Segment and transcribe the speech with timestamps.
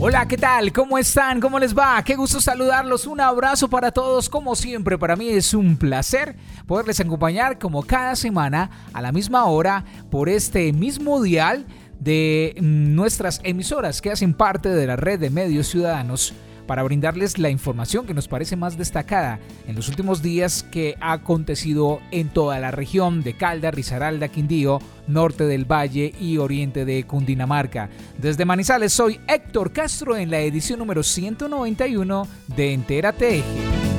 [0.00, 0.72] Hola, ¿qué tal?
[0.72, 1.40] ¿Cómo están?
[1.40, 2.02] ¿Cómo les va?
[2.02, 3.06] Qué gusto saludarlos.
[3.06, 4.28] Un abrazo para todos.
[4.28, 6.34] Como siempre, para mí es un placer
[6.66, 11.64] poderles acompañar como cada semana a la misma hora por este mismo dial
[12.00, 16.34] de nuestras emisoras que hacen parte de la red de medios ciudadanos
[16.66, 21.12] para brindarles la información que nos parece más destacada en los últimos días que ha
[21.12, 27.04] acontecido en toda la región de Calda, Risaralda, Quindío, norte del Valle y oriente de
[27.04, 27.90] Cundinamarca.
[28.18, 33.93] Desde Manizales soy Héctor Castro en la edición número 191 de Entérate.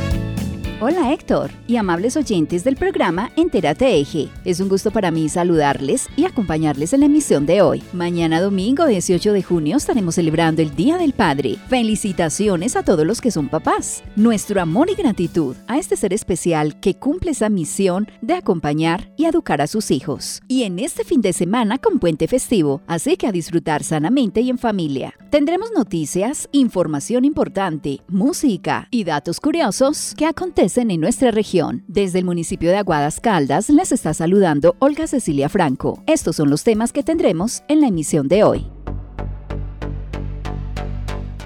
[0.88, 4.30] Hola Héctor y amables oyentes del programa Entérate Eje.
[4.44, 7.82] Es un gusto para mí saludarles y acompañarles en la emisión de hoy.
[7.92, 11.58] Mañana domingo 18 de junio estaremos celebrando el Día del Padre.
[11.70, 14.04] Felicitaciones a todos los que son papás.
[14.16, 19.26] Nuestro amor y gratitud a este ser especial que cumple esa misión de acompañar y
[19.26, 20.44] educar a sus hijos.
[20.48, 24.52] Y en este fin de semana con puente festivo, así que a disfrutar sanamente y
[24.52, 25.16] en familia.
[25.32, 31.84] Tendremos noticias, información importante, música y datos curiosos que acontecen en nuestra región.
[31.88, 36.04] Desde el municipio de Aguadas Caldas les está saludando Olga Cecilia Franco.
[36.06, 38.68] Estos son los temas que tendremos en la emisión de hoy.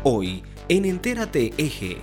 [0.04, 1.98] Hoy en Entérate Eje.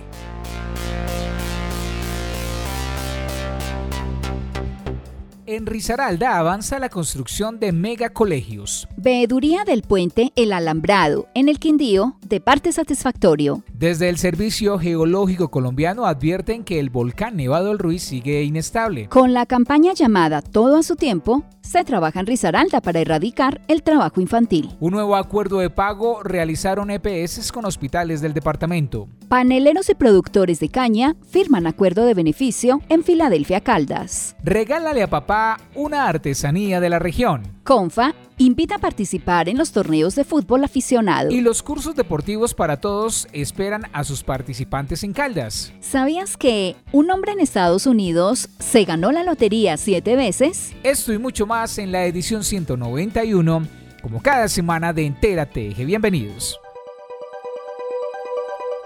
[5.49, 8.85] En Risaralda avanza la construcción de megacolegios.
[8.97, 13.63] Veeduría del puente El Alambrado, en el Quindío, de parte satisfactorio.
[13.71, 19.07] Desde el Servicio Geológico Colombiano advierten que el volcán Nevado del Ruiz sigue inestable.
[19.07, 23.83] Con la campaña llamada Todo a su tiempo, se trabaja en Risaralda para erradicar el
[23.83, 24.75] trabajo infantil.
[24.81, 29.07] Un nuevo acuerdo de pago realizaron EPS con hospitales del departamento.
[29.29, 34.35] Paneleros y productores de caña firman acuerdo de beneficio en Filadelfia Caldas.
[34.43, 35.36] Regálale a papá
[35.75, 37.43] una artesanía de la región.
[37.63, 41.31] Confa invita a participar en los torneos de fútbol aficionado.
[41.31, 45.73] Y los cursos deportivos para todos esperan a sus participantes en Caldas.
[45.79, 50.73] ¿Sabías que un hombre en Estados Unidos se ganó la lotería siete veces?
[50.83, 53.67] Esto y mucho más en la edición 191,
[54.01, 55.85] como cada semana de Entérate Eje.
[55.85, 56.59] Bienvenidos.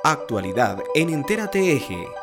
[0.04, 2.21] Actualidad en Entérate Eje.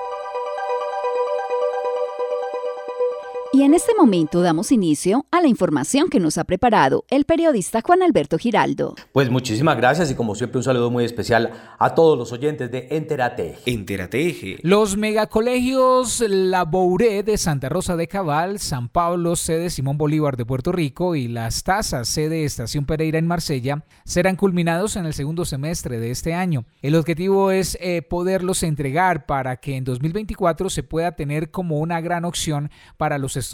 [3.58, 7.80] Y en este momento damos inicio a la información que nos ha preparado el periodista
[7.84, 8.94] Juan Alberto Giraldo.
[9.10, 12.86] Pues muchísimas gracias y como siempre un saludo muy especial a todos los oyentes de
[12.92, 13.72] Entérate Eje.
[13.72, 14.58] Entérate Eje.
[14.62, 20.46] Los megacolegios La Bouré de Santa Rosa de Cabal, San Pablo, sede Simón Bolívar de
[20.46, 25.44] Puerto Rico y Las Tazas, sede Estación Pereira en Marsella, serán culminados en el segundo
[25.44, 26.64] semestre de este año.
[26.80, 32.00] El objetivo es eh, poderlos entregar para que en 2024 se pueda tener como una
[32.00, 33.47] gran opción para los estudiantes.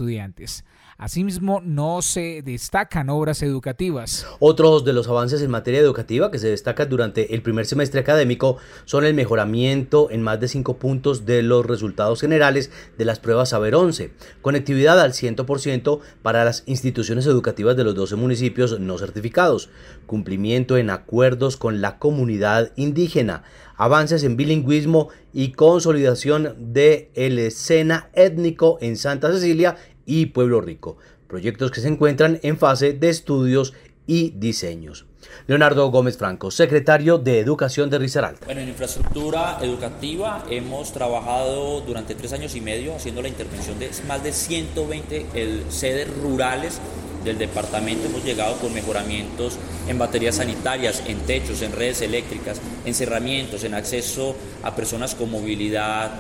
[0.96, 4.26] Asimismo, no se destacan obras educativas.
[4.38, 8.58] Otros de los avances en materia educativa que se destacan durante el primer semestre académico
[8.84, 13.48] son el mejoramiento en más de 5 puntos de los resultados generales de las pruebas
[13.48, 19.70] Saber 11, conectividad al 100% para las instituciones educativas de los 12 municipios no certificados,
[20.06, 23.42] cumplimiento en acuerdos con la comunidad indígena,
[23.76, 29.76] avances en bilingüismo y consolidación de escena étnico en Santa Cecilia
[30.06, 30.96] y Pueblo Rico,
[31.28, 33.74] proyectos que se encuentran en fase de estudios
[34.06, 35.06] y diseños.
[35.46, 38.40] Leonardo Gómez Franco, secretario de Educación de Risaralda.
[38.44, 43.90] Bueno, en infraestructura educativa hemos trabajado durante tres años y medio haciendo la intervención de
[44.06, 45.26] más de 120
[45.70, 46.80] sedes rurales
[47.24, 48.06] del departamento.
[48.06, 49.58] Hemos llegado con mejoramientos
[49.88, 55.30] en baterías sanitarias, en techos, en redes eléctricas, en cerramientos, en acceso a personas con
[55.30, 56.10] movilidad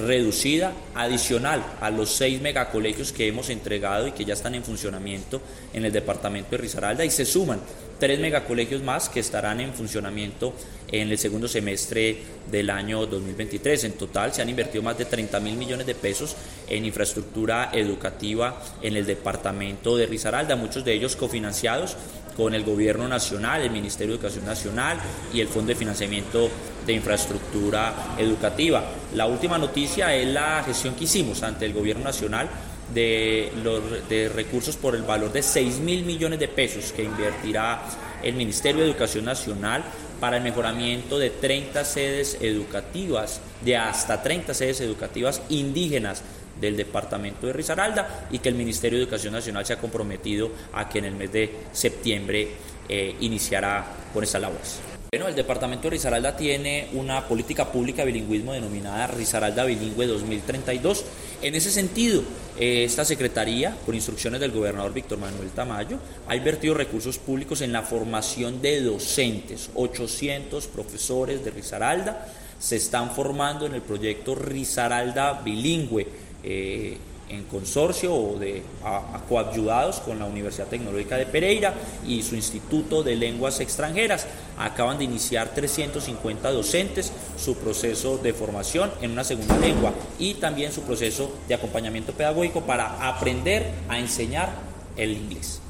[0.00, 5.40] reducida adicional a los seis megacolegios que hemos entregado y que ya están en funcionamiento
[5.72, 7.60] en el departamento de Risaralda y se suman
[7.98, 10.54] tres megacolegios más que estarán en funcionamiento
[10.90, 12.18] en el segundo semestre
[12.50, 13.84] del año 2023.
[13.84, 16.36] En total se han invertido más de 30 mil millones de pesos
[16.68, 21.96] en infraestructura educativa en el departamento de Risaralda, muchos de ellos cofinanciados
[22.36, 24.98] con el Gobierno Nacional, el Ministerio de Educación Nacional
[25.32, 26.48] y el Fondo de Financiamiento
[26.86, 28.84] de Infraestructura Educativa.
[29.14, 32.48] La última noticia es la gestión que hicimos ante el Gobierno Nacional
[32.92, 37.82] de, los, de recursos por el valor de 6 mil millones de pesos que invertirá
[38.22, 39.84] el Ministerio de Educación Nacional
[40.20, 46.22] para el mejoramiento de 30 sedes educativas, de hasta 30 sedes educativas indígenas
[46.62, 50.88] del departamento de Risaralda y que el Ministerio de Educación Nacional se ha comprometido a
[50.88, 52.48] que en el mes de septiembre
[52.88, 54.80] eh, iniciará con estas labores.
[55.14, 61.04] Bueno, el departamento de Risaralda tiene una política pública de bilingüismo denominada Risaralda Bilingüe 2032.
[61.42, 62.22] En ese sentido,
[62.58, 67.72] eh, esta secretaría, por instrucciones del gobernador Víctor Manuel Tamayo, ha invertido recursos públicos en
[67.72, 69.68] la formación de docentes.
[69.74, 72.26] 800 profesores de Risaralda
[72.58, 76.06] se están formando en el proyecto Risaralda Bilingüe.
[76.42, 76.98] Eh,
[77.32, 81.74] en consorcio o de a, coayudados con la Universidad Tecnológica de Pereira
[82.06, 84.26] y su Instituto de Lenguas Extranjeras.
[84.58, 90.72] Acaban de iniciar 350 docentes su proceso de formación en una segunda lengua y también
[90.72, 94.50] su proceso de acompañamiento pedagógico para aprender a enseñar
[94.96, 95.60] el inglés.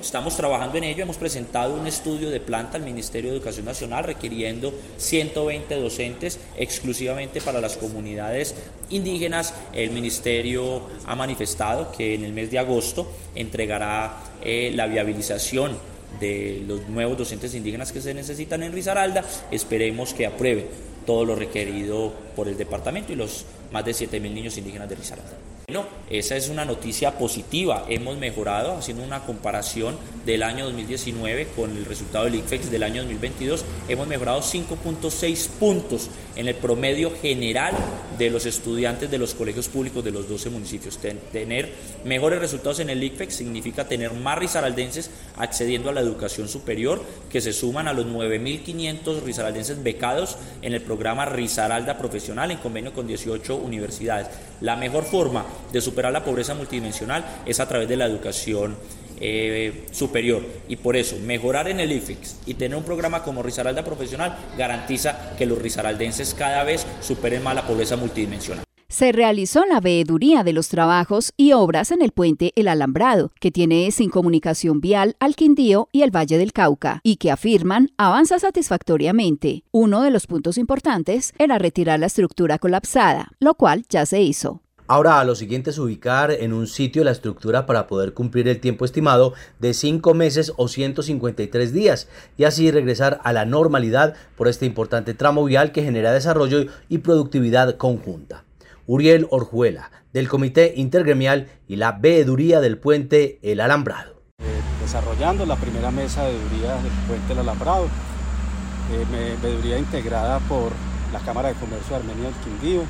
[0.00, 4.04] Estamos trabajando en ello, hemos presentado un estudio de planta al Ministerio de Educación Nacional
[4.04, 8.54] requiriendo 120 docentes exclusivamente para las comunidades
[8.88, 9.52] indígenas.
[9.74, 15.76] El Ministerio ha manifestado que en el mes de agosto entregará eh, la viabilización
[16.18, 19.22] de los nuevos docentes indígenas que se necesitan en Risaralda.
[19.50, 20.66] Esperemos que apruebe
[21.04, 25.36] todo lo requerido por el departamento y los más de 7.000 niños indígenas de Risaralda.
[25.70, 27.86] No, esa es una noticia positiva.
[27.88, 29.96] Hemos mejorado haciendo una comparación
[30.26, 33.64] del año 2019 con el resultado del ICFEX del año 2022.
[33.88, 37.74] Hemos mejorado 5.6 puntos en el promedio general
[38.18, 40.98] de los estudiantes de los colegios públicos de los 12 municipios.
[40.98, 41.72] Tener
[42.04, 47.00] mejores resultados en el ICFEX significa tener más risaraldenses accediendo a la educación superior,
[47.30, 52.92] que se suman a los 9.500 risaraldenses becados en el programa Risaralda Profesional en convenio
[52.92, 54.28] con 18 universidades.
[54.60, 58.76] La mejor forma de superar la pobreza multidimensional es a través de la educación
[59.20, 60.42] eh, superior.
[60.68, 65.34] Y por eso, mejorar en el IFEX y tener un programa como Risaralda Profesional garantiza
[65.36, 68.64] que los risaraldenses cada vez superen más la pobreza multidimensional.
[68.90, 73.52] Se realizó la veeduría de los trabajos y obras en el puente El Alambrado, que
[73.52, 78.40] tiene sin comunicación vial al Quindío y el Valle del Cauca, y que afirman avanza
[78.40, 79.62] satisfactoriamente.
[79.70, 84.60] Uno de los puntos importantes era retirar la estructura colapsada, lo cual ya se hizo.
[84.88, 88.84] Ahora lo siguiente es ubicar en un sitio la estructura para poder cumplir el tiempo
[88.84, 94.66] estimado de 5 meses o 153 días y así regresar a la normalidad por este
[94.66, 98.42] importante tramo vial que genera desarrollo y productividad conjunta.
[98.92, 104.20] Uriel Orjuela, del Comité Intergremial y la Veeduría del Puente El Alambrado.
[104.40, 110.72] Eh, desarrollando la primera mesa de veeduría del Puente El Alambrado, eh, veeduría integrada por
[111.12, 112.82] la Cámara de Comercio de Armenia del Quindío,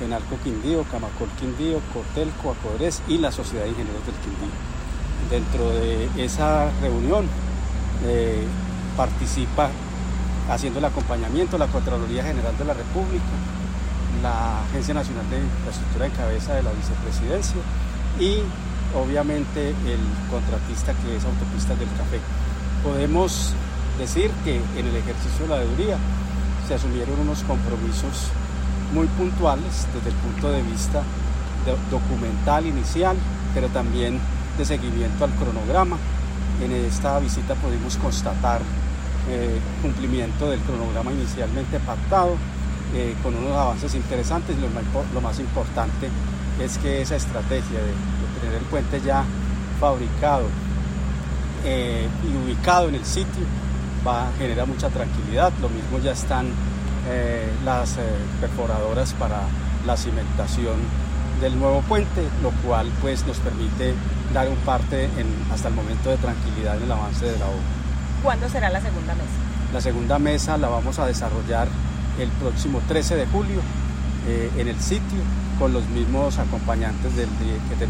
[0.00, 4.50] Penalco Quindío, Camacol Quindío, Cotelco, Acodres y la Sociedad de Ingenieros del Quindío.
[5.30, 7.26] Dentro de esa reunión
[8.08, 8.42] eh,
[8.96, 9.70] participa
[10.50, 13.22] haciendo el acompañamiento la Contraloría General de la República,
[14.22, 17.60] la Agencia Nacional de Infraestructura en cabeza de la Vicepresidencia
[18.20, 18.38] y
[18.96, 20.00] obviamente el
[20.30, 22.20] contratista que es Autopistas del Café.
[22.82, 23.54] Podemos
[23.98, 25.96] decir que en el ejercicio de la deuría
[26.66, 28.30] se asumieron unos compromisos
[28.92, 31.02] muy puntuales desde el punto de vista
[31.90, 33.16] documental inicial,
[33.54, 34.18] pero también
[34.56, 35.96] de seguimiento al cronograma.
[36.62, 38.60] En esta visita pudimos constatar
[39.30, 42.36] eh, cumplimiento del cronograma inicialmente pactado,
[42.94, 44.56] eh, con unos avances interesantes.
[44.58, 46.08] Lo más, lo más importante
[46.60, 47.92] es que esa estrategia de,
[48.40, 49.24] tener el puente ya
[49.80, 50.44] fabricado
[51.64, 53.44] eh, y ubicado en el sitio
[54.06, 55.52] va a generar mucha tranquilidad.
[55.60, 56.46] Lo mismo ya están
[57.08, 58.00] eh, las eh,
[58.40, 59.40] perforadoras para
[59.86, 60.76] la cimentación
[61.40, 63.94] del nuevo puente, lo cual pues nos permite
[64.34, 67.62] dar un parte en, hasta el momento de tranquilidad en el avance de la obra.
[68.22, 69.28] ¿Cuándo será la segunda mesa?
[69.72, 71.68] La segunda mesa la vamos a desarrollar
[72.18, 73.60] el próximo 13 de julio
[74.26, 75.20] eh, en el sitio
[75.58, 77.28] con los mismos acompañantes del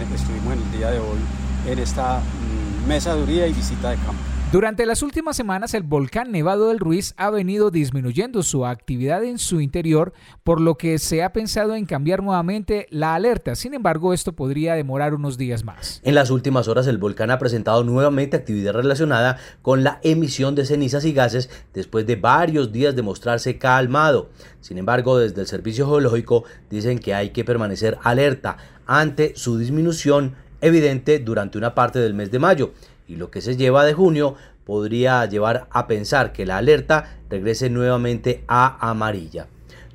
[0.07, 1.19] que estuvimos en el día de hoy
[1.67, 4.23] en esta mm, mesa de y visita de campo.
[4.51, 9.37] Durante las últimas semanas el volcán Nevado del Ruiz ha venido disminuyendo su actividad en
[9.37, 13.55] su interior, por lo que se ha pensado en cambiar nuevamente la alerta.
[13.57, 16.01] Sin embargo, esto podría demorar unos días más.
[16.03, 20.65] En las últimas horas el volcán ha presentado nuevamente actividad relacionada con la emisión de
[20.65, 24.31] cenizas y gases después de varios días de mostrarse calmado.
[24.63, 30.37] Sin embargo, desde el Servicio Geológico dicen que hay que permanecer alerta ante su disminución
[30.63, 32.73] evidente durante una parte del mes de mayo
[33.09, 37.71] y lo que se lleva de junio podría llevar a pensar que la alerta regrese
[37.71, 39.49] nuevamente a amarilla.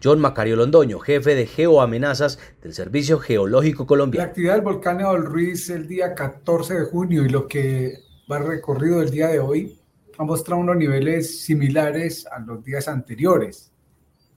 [0.03, 4.25] John Macario Londoño, jefe de geoamenazas del Servicio Geológico Colombiano.
[4.25, 8.39] La actividad del volcán del Ruiz el día 14 de junio y lo que va
[8.39, 9.79] recorrido el día de hoy
[10.17, 13.72] ha mostrado unos niveles similares a los días anteriores.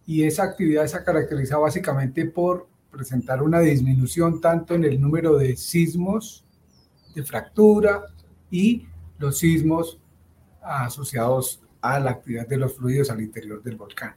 [0.06, 5.56] Y esa actividad se caracteriza básicamente por presentar una disminución tanto en el número de
[5.56, 6.44] sismos,
[7.14, 8.04] de fractura
[8.50, 8.86] y
[9.18, 9.98] los sismos
[10.62, 14.14] asociados a la actividad de los fluidos al interior del volcán.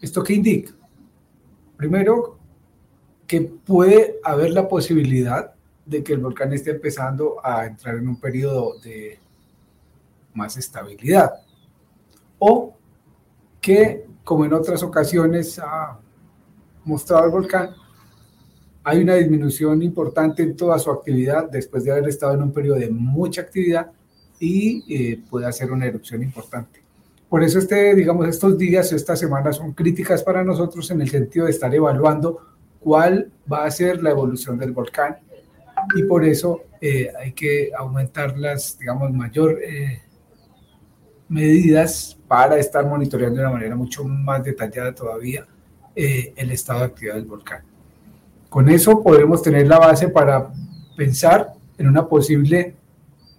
[0.00, 0.72] ¿Esto qué indica?
[1.76, 2.38] Primero,
[3.26, 8.20] que puede haber la posibilidad de que el volcán esté empezando a entrar en un
[8.20, 9.18] periodo de
[10.34, 11.32] más estabilidad.
[12.38, 12.76] O
[13.60, 15.98] que, como en otras ocasiones ha
[16.84, 17.70] mostrado el volcán,
[18.84, 22.78] hay una disminución importante en toda su actividad después de haber estado en un periodo
[22.78, 23.92] de mucha actividad
[24.40, 26.82] y eh, puede hacer una erupción importante.
[27.28, 31.46] Por eso este, digamos, estos días, estas semanas son críticas para nosotros en el sentido
[31.46, 32.40] de estar evaluando
[32.80, 35.18] cuál va a ser la evolución del volcán
[35.94, 40.02] y por eso eh, hay que aumentar las, digamos, mayor eh,
[41.28, 45.46] medidas para estar monitoreando de una manera mucho más detallada todavía
[45.94, 47.71] el estado de actividad del volcán.
[48.52, 50.52] Con eso podemos tener la base para
[50.94, 52.76] pensar en una posible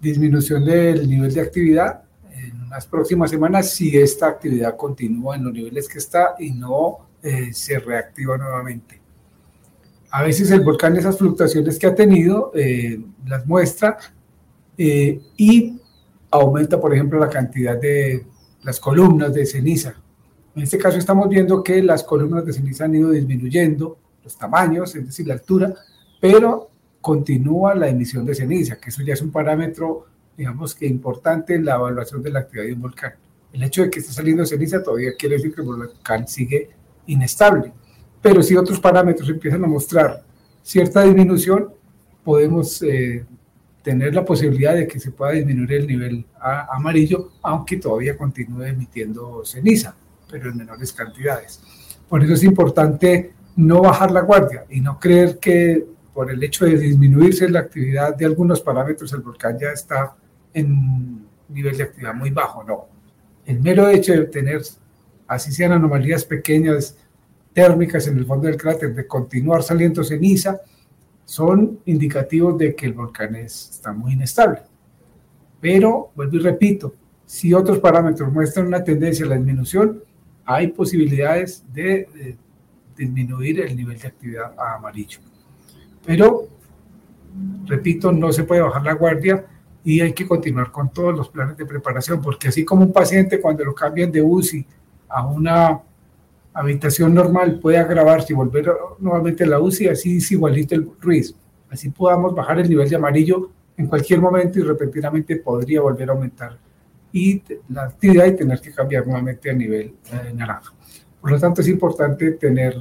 [0.01, 2.01] disminución del nivel de actividad
[2.31, 7.09] en las próximas semanas si esta actividad continúa en los niveles que está y no
[7.21, 8.99] eh, se reactiva nuevamente.
[10.09, 13.99] A veces el volcán esas fluctuaciones que ha tenido eh, las muestra
[14.75, 15.79] y
[16.31, 18.25] aumenta, por ejemplo, la cantidad de
[18.63, 19.93] las columnas de ceniza.
[20.55, 24.95] En este caso estamos viendo que las columnas de ceniza han ido disminuyendo los tamaños,
[24.95, 25.73] es decir, la altura,
[26.19, 26.69] pero
[27.01, 30.05] continúa la emisión de ceniza, que eso ya es un parámetro,
[30.37, 33.13] digamos que importante en la evaluación de la actividad de un volcán.
[33.51, 36.69] El hecho de que esté saliendo ceniza todavía quiere decir que el volcán sigue
[37.07, 37.71] inestable.
[38.21, 40.23] Pero si otros parámetros empiezan a mostrar
[40.61, 41.73] cierta disminución,
[42.23, 43.25] podemos eh,
[43.83, 49.43] tener la posibilidad de que se pueda disminuir el nivel amarillo, aunque todavía continúe emitiendo
[49.43, 49.93] ceniza,
[50.31, 51.61] pero en menores cantidades.
[52.07, 56.65] Por eso es importante no bajar la guardia y no creer que por el hecho
[56.65, 60.15] de disminuirse la actividad de algunos parámetros el volcán ya está
[60.53, 62.87] en nivel de actividad muy bajo, no.
[63.45, 64.61] El mero hecho de tener,
[65.27, 66.97] así sean anomalías pequeñas
[67.51, 70.59] térmicas en el fondo del cráter, de continuar saliendo ceniza,
[71.25, 74.61] son indicativos de que el volcán está muy inestable.
[75.61, 76.95] Pero, vuelvo y repito,
[77.25, 80.03] si otros parámetros muestran una tendencia a la disminución,
[80.45, 82.37] hay posibilidades de,
[82.95, 85.19] disminuir el nivel de actividad a amarillo.
[86.05, 86.47] Pero,
[87.65, 89.45] repito, no se puede bajar la guardia
[89.83, 93.41] y hay que continuar con todos los planes de preparación, porque así como un paciente
[93.41, 94.65] cuando lo cambian de UCI
[95.09, 95.81] a una
[96.53, 101.35] habitación normal puede agravarse y volver nuevamente a la UCI, así es igualito el RUIS.
[101.69, 106.13] Así podamos bajar el nivel de amarillo en cualquier momento y repentinamente podría volver a
[106.13, 106.57] aumentar
[107.11, 110.73] y la actividad y tener que cambiar nuevamente a nivel eh, naranja.
[111.23, 112.75] Por lo tanto, es importante tener,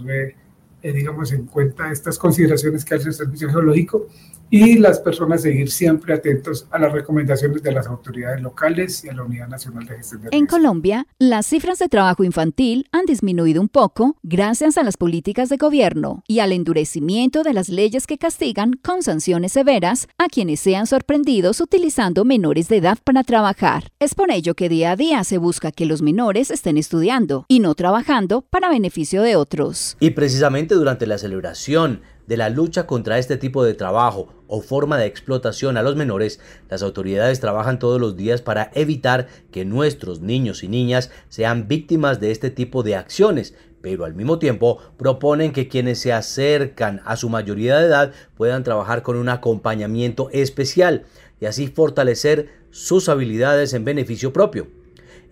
[0.82, 4.08] eh, digamos, en cuenta estas consideraciones que hace el Servicio Geológico
[4.52, 9.14] y las personas seguir siempre atentos a las recomendaciones de las autoridades locales y a
[9.14, 13.62] la Unidad Nacional de Gestión de En Colombia, las cifras de trabajo infantil han disminuido
[13.62, 18.18] un poco gracias a las políticas de gobierno y al endurecimiento de las leyes que
[18.18, 23.85] castigan con sanciones severas a quienes sean sorprendidos utilizando menores de edad para trabajar.
[24.00, 27.61] Es por ello que día a día se busca que los menores estén estudiando y
[27.61, 29.97] no trabajando para beneficio de otros.
[29.99, 34.96] Y precisamente durante la celebración de la lucha contra este tipo de trabajo o forma
[34.96, 40.22] de explotación a los menores, las autoridades trabajan todos los días para evitar que nuestros
[40.22, 45.52] niños y niñas sean víctimas de este tipo de acciones, pero al mismo tiempo proponen
[45.52, 51.04] que quienes se acercan a su mayoría de edad puedan trabajar con un acompañamiento especial
[51.38, 54.81] y así fortalecer sus habilidades en beneficio propio.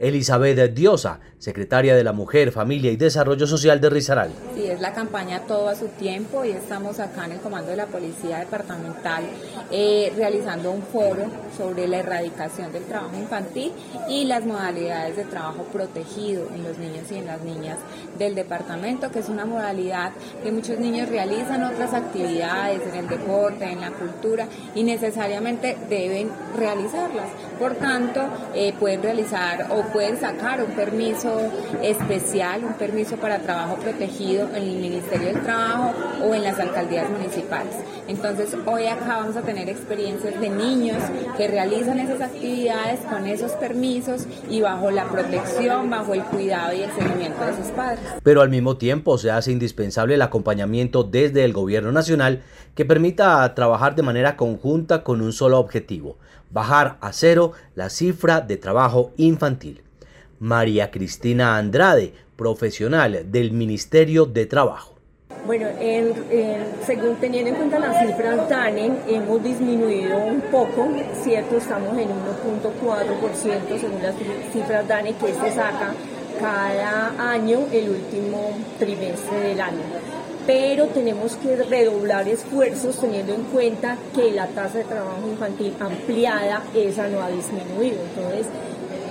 [0.01, 4.31] Elizabeth Diosa, secretaria de la Mujer, Familia y Desarrollo Social de Rizaral.
[4.55, 7.77] Sí, es la campaña Todo a su tiempo y estamos acá en el Comando de
[7.77, 9.25] la Policía Departamental
[9.71, 11.27] eh, realizando un foro
[11.57, 13.73] sobre la erradicación del trabajo infantil
[14.09, 17.79] y las modalidades de trabajo protegido en los niños y en las niñas
[18.19, 23.71] del departamento, que es una modalidad que muchos niños realizan otras actividades en el deporte,
[23.71, 27.29] en la cultura y necesariamente deben realizarlas.
[27.61, 28.23] Por tanto,
[28.55, 31.43] eh, pueden realizar o pueden sacar un permiso
[31.83, 35.93] especial, un permiso para trabajo protegido en el Ministerio del Trabajo
[36.25, 37.75] o en las alcaldías municipales.
[38.09, 41.03] Entonces, hoy acá vamos a tener experiencias de niños
[41.37, 46.81] que realizan esas actividades con esos permisos y bajo la protección, bajo el cuidado y
[46.81, 48.01] el seguimiento de sus padres.
[48.23, 52.41] Pero al mismo tiempo se hace indispensable el acompañamiento desde el gobierno nacional
[52.75, 56.17] que permita trabajar de manera conjunta con un solo objetivo,
[56.51, 59.83] bajar a cero la cifra de trabajo infantil.
[60.39, 64.95] María Cristina Andrade, profesional del Ministerio de Trabajo.
[65.47, 65.69] Bueno,
[66.87, 70.89] según teniendo en cuenta las cifras DANE, hemos disminuido un poco,
[71.23, 71.57] ¿cierto?
[71.57, 74.15] Estamos en 1.4% según las
[74.53, 75.95] cifras DANE que se saca
[76.39, 79.83] cada año el último trimestre del año.
[80.47, 86.63] Pero tenemos que redoblar esfuerzos teniendo en cuenta que la tasa de trabajo infantil ampliada,
[86.75, 87.99] esa no ha disminuido.
[88.03, 88.47] Entonces,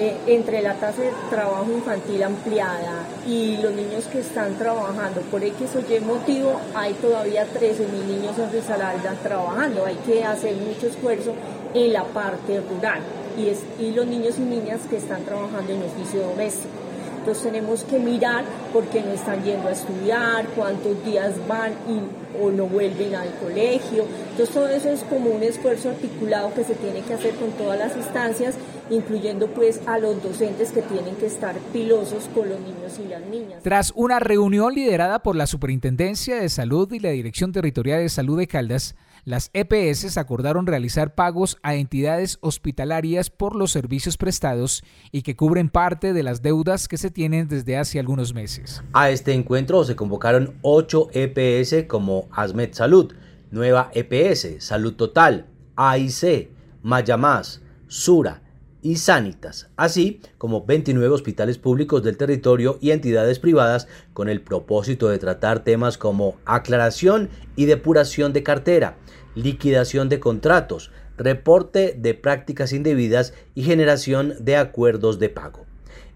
[0.02, 5.44] eh, entre la tasa de trabajo infantil ampliada y los niños que están trabajando por
[5.44, 9.86] X o Y motivo, hay todavía 13 mil niños en Risaralda trabajando.
[9.86, 11.34] Hay que hacer mucho esfuerzo
[11.74, 13.02] en la parte rural
[13.38, 16.88] y, y los niños y niñas que están trabajando en oficio doméstico.
[17.38, 18.44] Tenemos que mirar
[18.74, 22.02] por qué no están yendo a estudiar, cuántos días van y,
[22.42, 24.06] o no vuelven al colegio.
[24.32, 27.78] Entonces todo eso es como un esfuerzo articulado que se tiene que hacer con todas
[27.78, 28.56] las instancias,
[28.90, 33.22] incluyendo pues a los docentes que tienen que estar pilosos con los niños y las
[33.26, 33.62] niñas.
[33.64, 38.40] Tras una reunión liderada por la Superintendencia de Salud y la Dirección Territorial de Salud
[38.40, 38.96] de Caldas,
[39.26, 45.70] las EPS acordaron realizar pagos a entidades hospitalarias por los servicios prestados y que cubren
[45.70, 48.84] parte de las deudas que se tienen desde hace algunos meses.
[48.94, 53.14] A este encuentro se convocaron ocho EPS como Asmed Salud,
[53.52, 56.50] Nueva EPS, Salud Total, AIC,
[56.84, 58.42] Mayamás, Sura,
[58.82, 65.10] y Sanitas, así como 29 hospitales públicos del territorio y entidades privadas con el propósito
[65.10, 68.98] de tratar temas como aclaración y depuración de cartera,
[69.43, 75.65] liquidación de contratos, reporte de prácticas indebidas y generación de acuerdos de pago.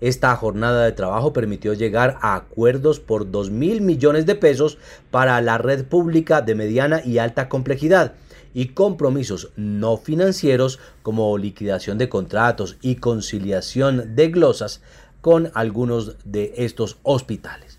[0.01, 4.77] Esta jornada de trabajo permitió llegar a acuerdos por 2 mil millones de pesos
[5.11, 8.13] para la red pública de mediana y alta complejidad
[8.53, 14.81] y compromisos no financieros como liquidación de contratos y conciliación de glosas
[15.21, 17.72] con algunos de estos hospitales.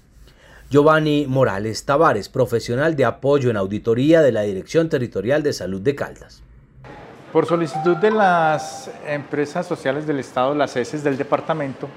[0.70, 5.94] Giovanni Morales Tavares, profesional de apoyo en auditoría de la Dirección Territorial de Salud de
[5.94, 6.42] Caldas.
[7.32, 11.88] Por solicitud de las empresas sociales del Estado, las ESES del departamento,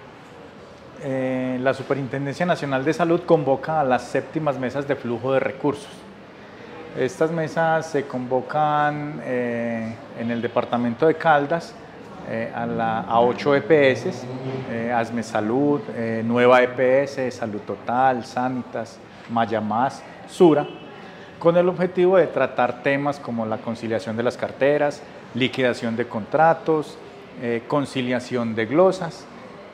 [1.02, 5.90] eh, la Superintendencia Nacional de Salud convoca a las séptimas mesas de flujo de recursos.
[6.98, 11.76] Estas mesas se convocan eh, en el departamento de Caldas
[12.30, 14.24] eh, a, la, a, 8 EPS,
[14.70, 20.68] eh, Asme Salud, eh, Nueva EPS, Salud Total, Sanitas, Mayamás, Sura,
[21.40, 25.02] con el objetivo de tratar temas como la conciliación de las carteras,
[25.34, 26.98] liquidación de contratos,
[27.68, 29.26] conciliación de glosas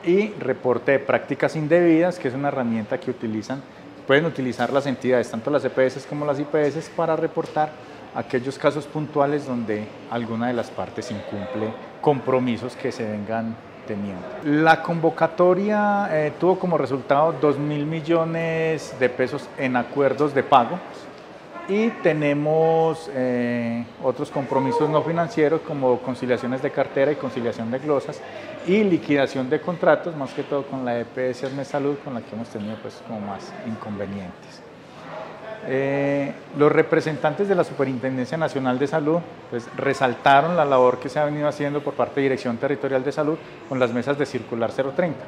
[0.04, 3.62] y reporte de prácticas indebidas, que es una herramienta que utilizan,
[4.06, 7.70] pueden utilizar las entidades, tanto las EPS como las IPS, para reportar
[8.14, 14.22] aquellos casos puntuales donde alguna de las partes incumple compromisos que se vengan teniendo.
[14.44, 20.78] La convocatoria eh, tuvo como resultado 2 mil millones de pesos en acuerdos de pago
[21.68, 28.20] y tenemos eh, otros compromisos no financieros como conciliaciones de cartera y conciliación de glosas
[28.66, 32.48] y liquidación de contratos, más que todo con la EPS Salud, con la que hemos
[32.48, 34.63] tenido pues como más inconvenientes.
[35.66, 41.18] Eh, los representantes de la Superintendencia Nacional de Salud pues, resaltaron la labor que se
[41.18, 44.70] ha venido haciendo por parte de Dirección Territorial de Salud con las mesas de Circular
[44.72, 45.18] 030,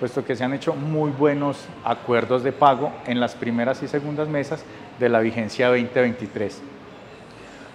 [0.00, 4.28] puesto que se han hecho muy buenos acuerdos de pago en las primeras y segundas
[4.28, 4.64] mesas
[4.98, 6.62] de la vigencia 2023.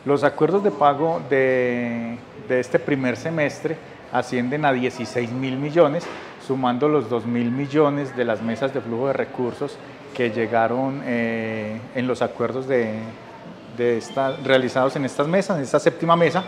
[0.06, 3.77] Los acuerdos de pago de, de este primer semestre
[4.12, 6.06] ascienden a 16 mil millones,
[6.45, 9.77] sumando los 2 mil millones de las mesas de flujo de recursos
[10.15, 12.93] que llegaron eh, en los acuerdos de,
[13.77, 14.01] de
[14.43, 16.43] realizados en estas mesas, en esta séptima mesa,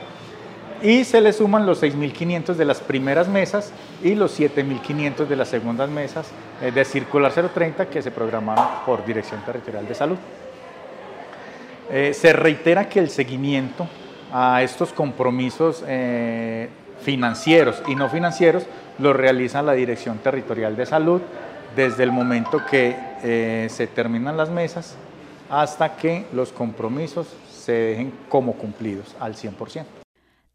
[0.82, 3.72] y se le suman los 6.500 de las primeras mesas
[4.04, 6.28] y los 7.500 de las segundas mesas
[6.62, 10.18] eh, de Circular 030 que se programaron por Dirección Territorial de Salud.
[11.92, 13.88] Eh, se reitera que el seguimiento
[14.32, 15.84] a estos compromisos
[17.02, 18.64] financieros y no financieros
[19.00, 21.22] lo realiza la Dirección Territorial de Salud
[21.76, 24.96] desde el momento que eh, se terminan las mesas
[25.50, 29.86] hasta que los compromisos se dejen como cumplidos al 100%.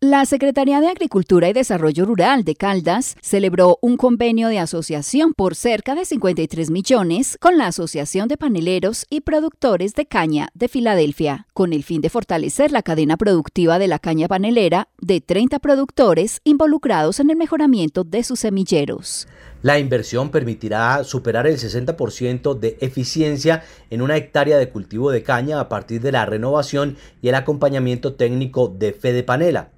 [0.07, 5.55] La Secretaría de Agricultura y Desarrollo Rural de Caldas celebró un convenio de asociación por
[5.55, 11.47] cerca de 53 millones con la Asociación de Paneleros y Productores de Caña de Filadelfia,
[11.55, 16.43] con el fin de fortalecer la cadena productiva de la caña panelera de 30 productores
[16.45, 19.27] involucrados en el mejoramiento de sus semilleros.
[19.63, 25.61] La inversión permitirá superar el 60% de eficiencia en una hectárea de cultivo de caña
[25.61, 29.71] a partir de la renovación y el acompañamiento técnico de Fede Panela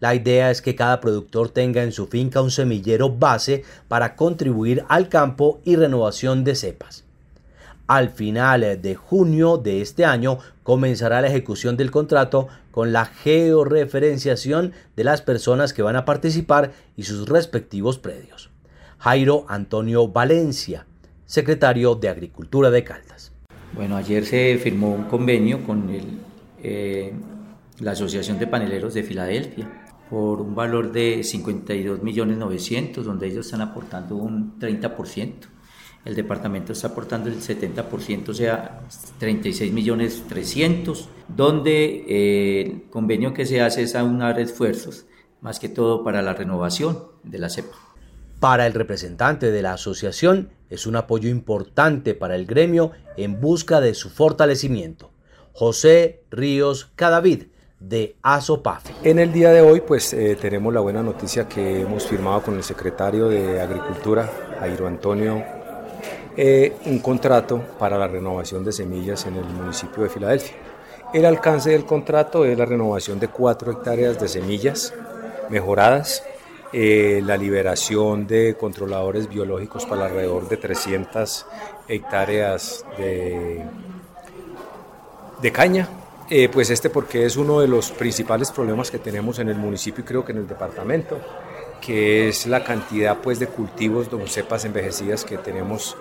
[0.00, 4.84] La idea es que cada productor tenga en su finca un semillero base para contribuir
[4.88, 7.04] al campo y renovación de cepas.
[7.86, 14.72] Al final de junio de este año comenzará la ejecución del contrato con la georreferenciación
[14.96, 18.50] de las personas que van a participar y sus respectivos predios.
[18.98, 20.86] Jairo Antonio Valencia,
[21.26, 23.32] secretario de Agricultura de Caldas.
[23.74, 25.88] Bueno, ayer se firmó un convenio con
[26.62, 27.12] eh,
[27.80, 29.83] la Asociación de Paneleros de Filadelfia
[30.14, 35.32] por un valor de 52 millones 900, donde ellos están aportando un 30%.
[36.04, 38.82] El departamento está aportando el 70%, o sea,
[39.18, 45.06] 36 millones 300, donde eh, el convenio que se hace es aunar esfuerzos,
[45.40, 47.74] más que todo para la renovación de la cepa.
[48.38, 53.80] Para el representante de la asociación es un apoyo importante para el gremio en busca
[53.80, 55.10] de su fortalecimiento.
[55.52, 57.46] José Ríos Cadavid,
[57.88, 58.84] de ASOPAF.
[59.02, 62.54] En el día de hoy pues eh, tenemos la buena noticia que hemos firmado con
[62.54, 65.42] el secretario de Agricultura, Jairo Antonio,
[66.36, 70.56] eh, un contrato para la renovación de semillas en el municipio de Filadelfia.
[71.12, 74.92] El alcance del contrato es la renovación de cuatro hectáreas de semillas
[75.50, 76.22] mejoradas
[76.76, 81.46] eh, la liberación de controladores biológicos para alrededor de 300
[81.86, 83.64] hectáreas de,
[85.40, 85.88] de caña.
[86.30, 90.02] Eh, pues este porque es uno de los principales problemas que tenemos en el municipio
[90.02, 91.18] y creo que en el departamento,
[91.82, 95.96] que es la cantidad pues, de cultivos de cepas envejecidas que tenemos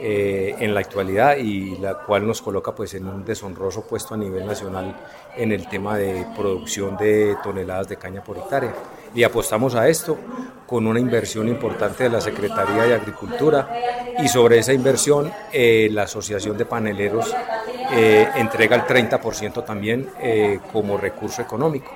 [0.00, 4.16] eh, en la actualidad y la cual nos coloca pues en un deshonroso puesto a
[4.16, 4.94] nivel nacional
[5.36, 8.74] en el tema de producción de toneladas de caña por hectárea.
[9.12, 10.18] Y apostamos a esto
[10.66, 13.72] con una inversión importante de la Secretaría de Agricultura
[14.22, 17.34] y sobre esa inversión eh, la Asociación de Paneleros
[17.92, 21.90] eh, entrega el 30% también eh, como recurso económico.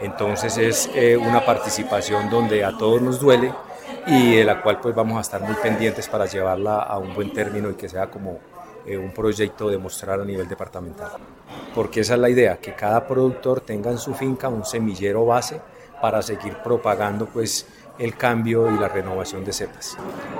[0.00, 3.52] Entonces es una participación donde a todos nos duele
[4.06, 7.32] y de la cual pues vamos a estar muy pendientes para llevarla a un buen
[7.32, 8.40] término y que sea como
[8.84, 11.10] un proyecto de mostrar a nivel departamental.
[11.72, 15.60] Porque esa es la idea, que cada productor tenga en su finca un semillero base
[16.02, 17.64] para seguir propagando pues
[17.98, 19.96] el cambio y la renovación de cepas.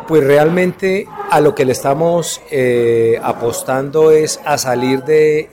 [0.08, 5.50] Pues realmente a lo que le estamos eh, apostando es a salir de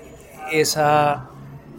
[0.52, 1.30] esa,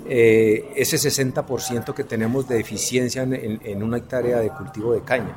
[0.06, 5.36] eh, ese 60% que tenemos de eficiencia en, en, una hectárea de cultivo de caña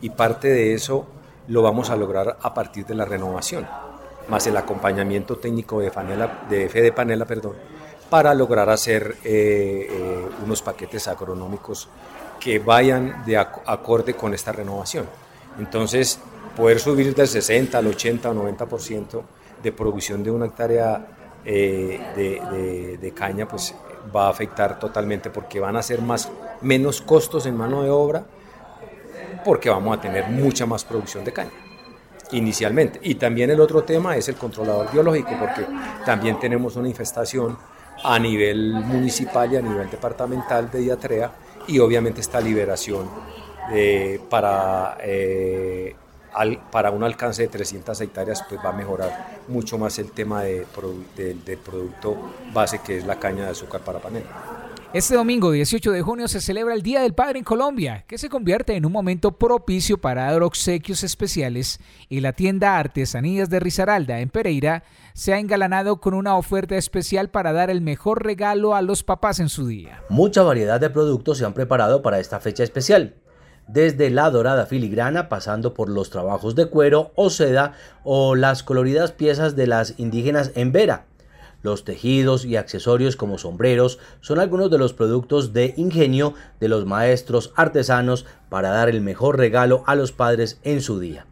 [0.00, 1.06] y parte de eso
[1.48, 3.66] lo vamos a lograr a partir de la renovación,
[4.28, 7.54] más el acompañamiento técnico de, panela, de Fede Panela perdón,
[8.08, 11.88] para lograr hacer eh, unos paquetes agronómicos
[12.42, 15.06] que vayan de acorde con esta renovación.
[15.58, 16.18] Entonces,
[16.56, 19.22] poder subir del 60 al 80 o 90%
[19.62, 21.06] de producción de una hectárea
[21.44, 23.74] eh, de, caña, pues
[24.14, 28.24] va a afectar totalmente porque van a ser más, menos costos en mano de obra,
[29.44, 31.52] porque vamos a tener mucha más producción de caña
[32.32, 32.98] inicialmente.
[33.02, 35.64] Y también el otro tema es el controlador biológico, porque
[36.04, 37.56] también tenemos una infestación
[38.02, 41.30] a nivel municipal y a nivel departamental de diatrea
[41.66, 43.08] y obviamente esta liberación
[44.28, 45.94] para, eh,
[46.70, 50.66] para un alcance de 300 hectáreas pues va a mejorar mucho más el tema de,
[51.16, 52.16] del producto
[52.52, 54.61] base que es la caña de azúcar para panela.
[54.94, 58.28] Este domingo 18 de junio se celebra el Día del Padre en Colombia, que se
[58.28, 64.20] convierte en un momento propicio para dar obsequios especiales y la tienda Artesanías de Risaralda
[64.20, 68.82] en Pereira se ha engalanado con una oferta especial para dar el mejor regalo a
[68.82, 70.02] los papás en su día.
[70.10, 73.14] Mucha variedad de productos se han preparado para esta fecha especial
[73.66, 77.72] desde la dorada filigrana pasando por los trabajos de cuero o seda
[78.04, 81.06] o las coloridas piezas de las indígenas en Vera.
[81.62, 86.86] Los tejidos y accesorios como sombreros son algunos de los productos de ingenio de los
[86.86, 91.26] maestros artesanos para dar el mejor regalo a los padres en su día.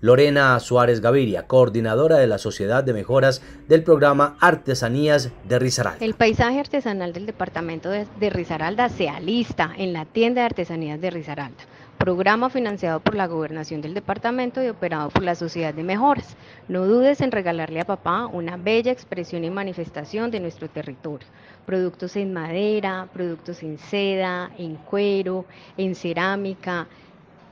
[0.00, 6.04] Lorena Suárez Gaviria, coordinadora de la Sociedad de Mejoras del programa Artesanías de Risaralda.
[6.04, 11.10] El paisaje artesanal del departamento de, Risaralda se alista en la tienda de artesanías de
[11.10, 11.64] Risaralda
[12.04, 16.36] programa financiado por la gobernación del departamento y operado por la Sociedad de Mejoras.
[16.68, 21.26] No dudes en regalarle a papá una bella expresión y manifestación de nuestro territorio.
[21.64, 25.46] Productos en madera, productos en seda, en cuero,
[25.78, 26.88] en cerámica,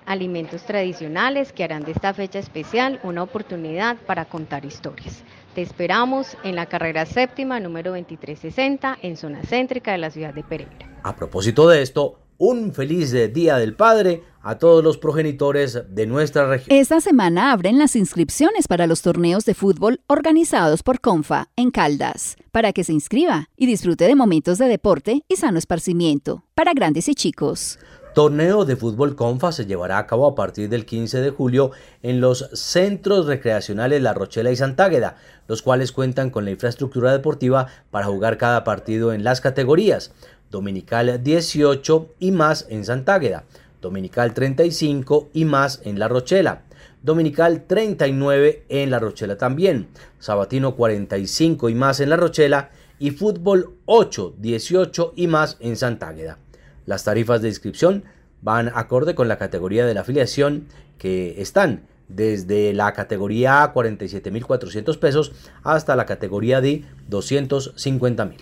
[0.04, 5.24] alimentos tradicionales que harán de esta fecha especial una oportunidad para contar historias.
[5.54, 10.42] Te esperamos en la carrera séptima número 2360 en zona céntrica de la ciudad de
[10.42, 11.00] Pereira.
[11.04, 16.46] A propósito de esto, un feliz Día del Padre a todos los progenitores de nuestra
[16.46, 16.76] región.
[16.76, 22.36] Esta semana abren las inscripciones para los torneos de fútbol organizados por CONFA en Caldas,
[22.50, 27.08] para que se inscriba y disfrute de momentos de deporte y sano esparcimiento para grandes
[27.08, 27.78] y chicos.
[28.14, 31.70] Torneo de fútbol Confa se llevará a cabo a partir del 15 de julio
[32.02, 35.16] en los centros recreacionales La Rochela y Santágueda,
[35.48, 40.12] los cuales cuentan con la infraestructura deportiva para jugar cada partido en las categorías
[40.50, 43.44] Dominical 18 y más en Santágueda,
[43.82, 46.62] Dominical 35 y más en La Rochela,
[47.02, 49.88] Dominical 39 en La Rochela también,
[50.20, 56.38] Sabatino 45 y más en La Rochela y Fútbol 8, 18 y más en Santágueda.
[56.86, 58.04] Las tarifas de inscripción
[58.40, 60.68] van acorde con la categoría de la afiliación
[60.98, 65.32] que están desde la categoría A 47.400 pesos
[65.64, 68.36] hasta la categoría D 250.000.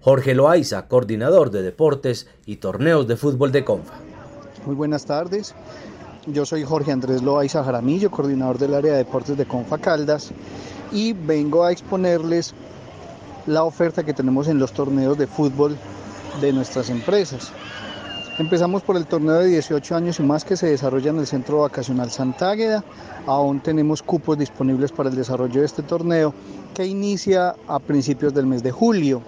[0.00, 4.07] Jorge Loaiza, coordinador de deportes y torneos de fútbol de Confa.
[4.66, 5.54] Muy buenas tardes.
[6.26, 10.30] Yo soy Jorge Andrés Loaiza Jaramillo, coordinador del área de deportes de Confa Caldas
[10.92, 12.54] y vengo a exponerles
[13.46, 15.76] la oferta que tenemos en los torneos de fútbol
[16.40, 17.50] de nuestras empresas.
[18.38, 21.60] Empezamos por el torneo de 18 años y más que se desarrolla en el Centro
[21.60, 22.84] Vacacional Santágueda.
[23.26, 26.34] Aún tenemos cupos disponibles para el desarrollo de este torneo
[26.74, 29.22] que inicia a principios del mes de julio.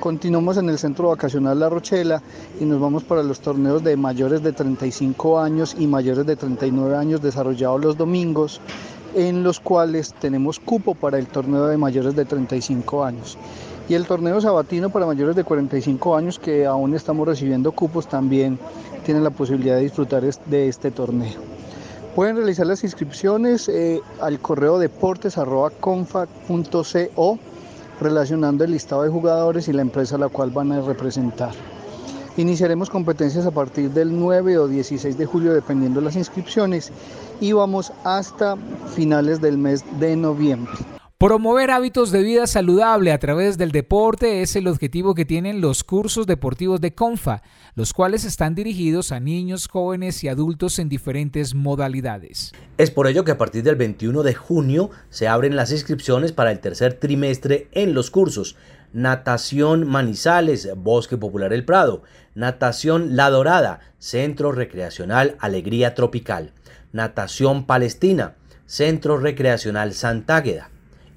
[0.00, 2.22] Continuamos en el Centro Vacacional La Rochela
[2.60, 6.96] y nos vamos para los torneos de mayores de 35 años y mayores de 39
[6.96, 8.60] años desarrollados los domingos,
[9.16, 13.36] en los cuales tenemos cupo para el torneo de mayores de 35 años.
[13.88, 18.56] Y el torneo sabatino para mayores de 45 años, que aún estamos recibiendo cupos, también
[19.04, 21.40] tienen la posibilidad de disfrutar de este torneo.
[22.14, 27.38] Pueden realizar las inscripciones eh, al correo deportes.confa.co
[28.00, 31.52] relacionando el listado de jugadores y la empresa a la cual van a representar.
[32.36, 36.92] Iniciaremos competencias a partir del 9 o 16 de julio dependiendo de las inscripciones
[37.40, 38.56] y vamos hasta
[38.94, 40.97] finales del mes de noviembre.
[41.20, 45.82] Promover hábitos de vida saludable a través del deporte es el objetivo que tienen los
[45.82, 47.42] cursos deportivos de CONFA,
[47.74, 52.52] los cuales están dirigidos a niños, jóvenes y adultos en diferentes modalidades.
[52.76, 56.52] Es por ello que a partir del 21 de junio se abren las inscripciones para
[56.52, 58.54] el tercer trimestre en los cursos.
[58.92, 62.04] Natación Manizales, Bosque Popular El Prado,
[62.36, 66.52] Natación La Dorada, Centro Recreacional Alegría Tropical,
[66.92, 70.70] Natación Palestina, Centro Recreacional Santágueda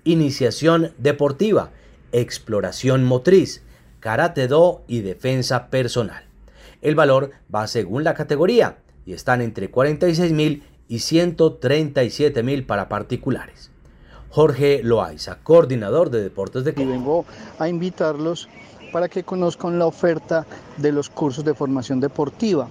[0.03, 1.69] iniciación deportiva,
[2.11, 3.61] exploración motriz,
[3.99, 6.25] karate do y defensa personal.
[6.81, 12.89] El valor va según la categoría y están entre 46 mil y 137 mil para
[12.89, 13.71] particulares.
[14.29, 17.25] Jorge Loaiza, coordinador de deportes de Y vengo
[17.59, 18.47] a invitarlos
[18.91, 20.45] para que conozcan la oferta
[20.77, 22.67] de los cursos de formación deportiva.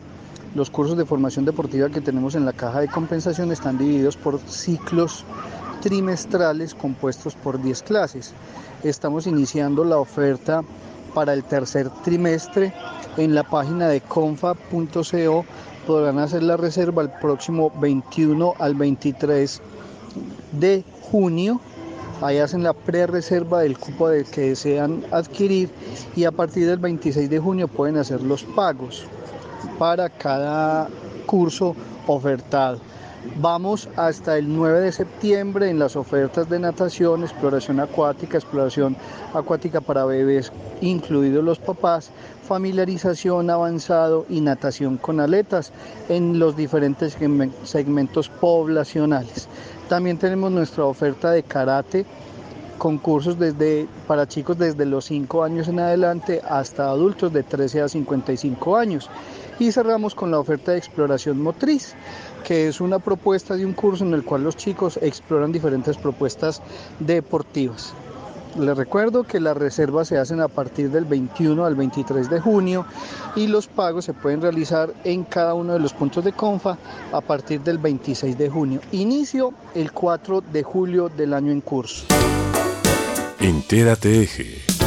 [0.54, 4.38] Los cursos de formación deportiva que tenemos en la caja de compensación están divididos por
[4.40, 5.24] ciclos
[5.80, 8.32] trimestrales compuestos por 10 clases.
[8.84, 10.62] Estamos iniciando la oferta
[11.14, 12.72] para el tercer trimestre
[13.16, 15.44] en la página de confa.co.
[15.86, 19.60] Podrán hacer la reserva el próximo 21 al 23
[20.52, 21.60] de junio.
[22.22, 25.70] Ahí hacen la pre-reserva del cupo del que desean adquirir
[26.14, 29.04] y a partir del 26 de junio pueden hacer los pagos
[29.78, 30.88] para cada
[31.24, 31.74] curso
[32.06, 32.78] ofertado.
[33.36, 38.96] Vamos hasta el 9 de septiembre en las ofertas de natación, exploración acuática, exploración
[39.34, 42.10] acuática para bebés, incluidos los papás,
[42.48, 45.70] familiarización avanzado y natación con aletas
[46.08, 47.18] en los diferentes
[47.64, 49.48] segmentos poblacionales.
[49.90, 52.06] También tenemos nuestra oferta de karate
[52.80, 57.88] concursos desde, para chicos desde los 5 años en adelante hasta adultos de 13 a
[57.90, 59.10] 55 años.
[59.58, 61.94] Y cerramos con la oferta de exploración motriz,
[62.44, 66.62] que es una propuesta de un curso en el cual los chicos exploran diferentes propuestas
[66.98, 67.94] deportivas.
[68.58, 72.84] Les recuerdo que las reservas se hacen a partir del 21 al 23 de junio
[73.36, 76.76] y los pagos se pueden realizar en cada uno de los puntos de Confa
[77.12, 78.80] a partir del 26 de junio.
[78.90, 82.06] Inicio el 4 de julio del año en curso.
[83.38, 84.79] Entérate Eje.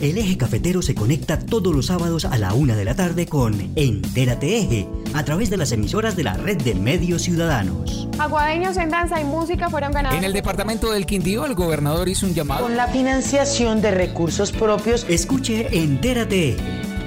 [0.00, 3.72] El eje cafetero se conecta todos los sábados a la una de la tarde con
[3.74, 8.06] Entérate Eje, a través de las emisoras de la red de medios ciudadanos.
[8.16, 10.16] Aguadeños en danza y música fueron ganados.
[10.16, 12.62] En el departamento del Quindío, el gobernador hizo un llamado.
[12.62, 15.04] Con la financiación de recursos propios.
[15.08, 16.56] Escuche Entérate Eje,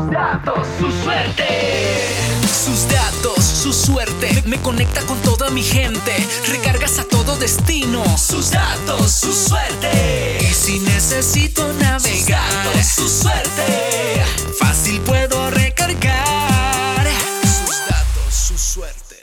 [0.00, 1.44] Sus datos, su suerte.
[2.64, 4.42] Sus datos, su suerte.
[4.46, 6.26] Me conecta con toda mi gente.
[6.48, 8.02] Recargas a todo destino.
[8.16, 10.38] Sus datos, su suerte.
[10.40, 14.24] Y si necesito navegar, sus datos, su suerte.
[14.58, 16.49] Fácil puedo recargar.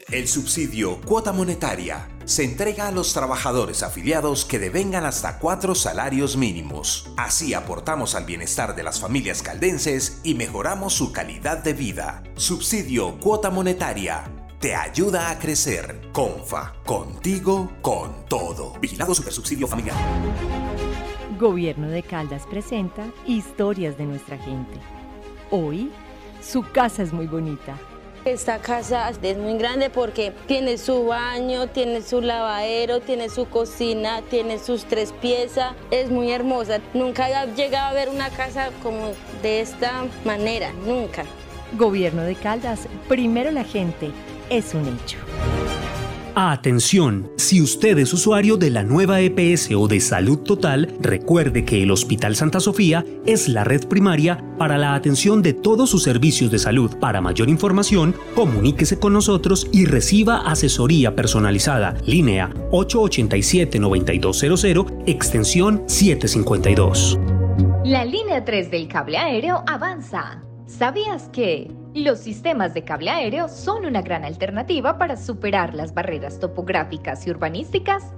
[0.09, 6.37] El subsidio cuota monetaria se entrega a los trabajadores afiliados que devengan hasta cuatro salarios
[6.37, 7.11] mínimos.
[7.17, 12.23] Así aportamos al bienestar de las familias caldenses y mejoramos su calidad de vida.
[12.35, 14.31] Subsidio cuota monetaria.
[14.61, 15.99] Te ayuda a crecer.
[16.13, 18.79] Confa, contigo, con todo.
[18.79, 19.97] Vigilado Supersubsidio Familiar.
[21.37, 24.79] Gobierno de Caldas presenta Historias de nuestra gente.
[25.51, 25.91] Hoy,
[26.41, 27.77] su casa es muy bonita.
[28.27, 34.21] Esta casa es muy grande porque tiene su baño, tiene su lavadero, tiene su cocina,
[34.29, 35.75] tiene sus tres piezas.
[35.91, 36.81] Es muy hermosa.
[36.93, 41.23] Nunca he llegado a ver una casa como de esta manera, nunca.
[41.77, 44.11] Gobierno de Caldas, primero la gente,
[44.49, 45.19] es un hecho.
[46.39, 51.81] Atención, si usted es usuario de la nueva EPS o de Salud Total, recuerde que
[51.81, 56.51] el Hospital Santa Sofía es la red primaria para la atención de todos sus servicios
[56.51, 56.95] de salud.
[56.99, 61.95] Para mayor información, comuníquese con nosotros y reciba asesoría personalizada.
[62.05, 67.17] Línea 887-9200, extensión 752.
[67.83, 70.43] La línea 3 del cable aéreo avanza.
[70.67, 71.71] ¿Sabías que
[72.03, 77.31] los sistemas de cable aéreo son una gran alternativa para superar las barreras topográficas y
[77.31, 78.13] urbanísticas?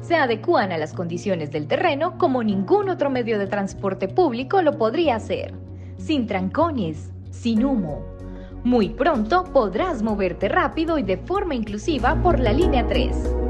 [0.00, 4.76] Se adecúan a las condiciones del terreno como ningún otro medio de transporte público lo
[4.76, 5.54] podría hacer,
[5.96, 8.04] sin trancones, sin humo.
[8.64, 13.41] Muy pronto podrás moverte rápido y de forma inclusiva por la línea 3.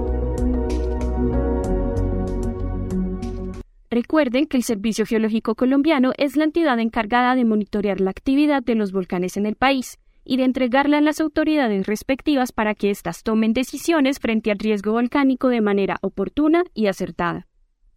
[3.93, 8.75] Recuerden que el Servicio Geológico Colombiano es la entidad encargada de monitorear la actividad de
[8.75, 13.23] los volcanes en el país y de entregarla a las autoridades respectivas para que éstas
[13.23, 17.49] tomen decisiones frente al riesgo volcánico de manera oportuna y acertada.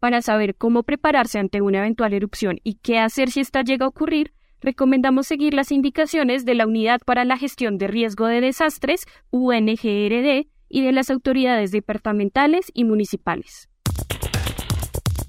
[0.02, 3.88] Para saber cómo prepararse ante una eventual erupción y qué hacer si esta llega a
[3.88, 9.06] ocurrir, recomendamos seguir las indicaciones de la Unidad para la Gestión de Riesgo de Desastres,
[9.32, 13.70] UNGRD, y de las autoridades departamentales y municipales.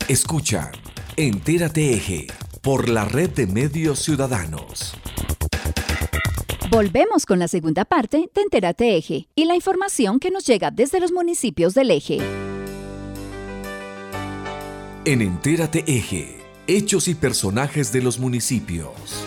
[0.08, 0.70] Escucha,
[1.16, 2.28] Entérate Eje,
[2.62, 4.94] por la red de medios ciudadanos.
[6.70, 11.00] Volvemos con la segunda parte de Entérate Eje y la información que nos llega desde
[11.00, 12.18] los municipios del eje.
[15.04, 16.38] En Entérate Eje,
[16.68, 19.26] hechos y personajes de los municipios.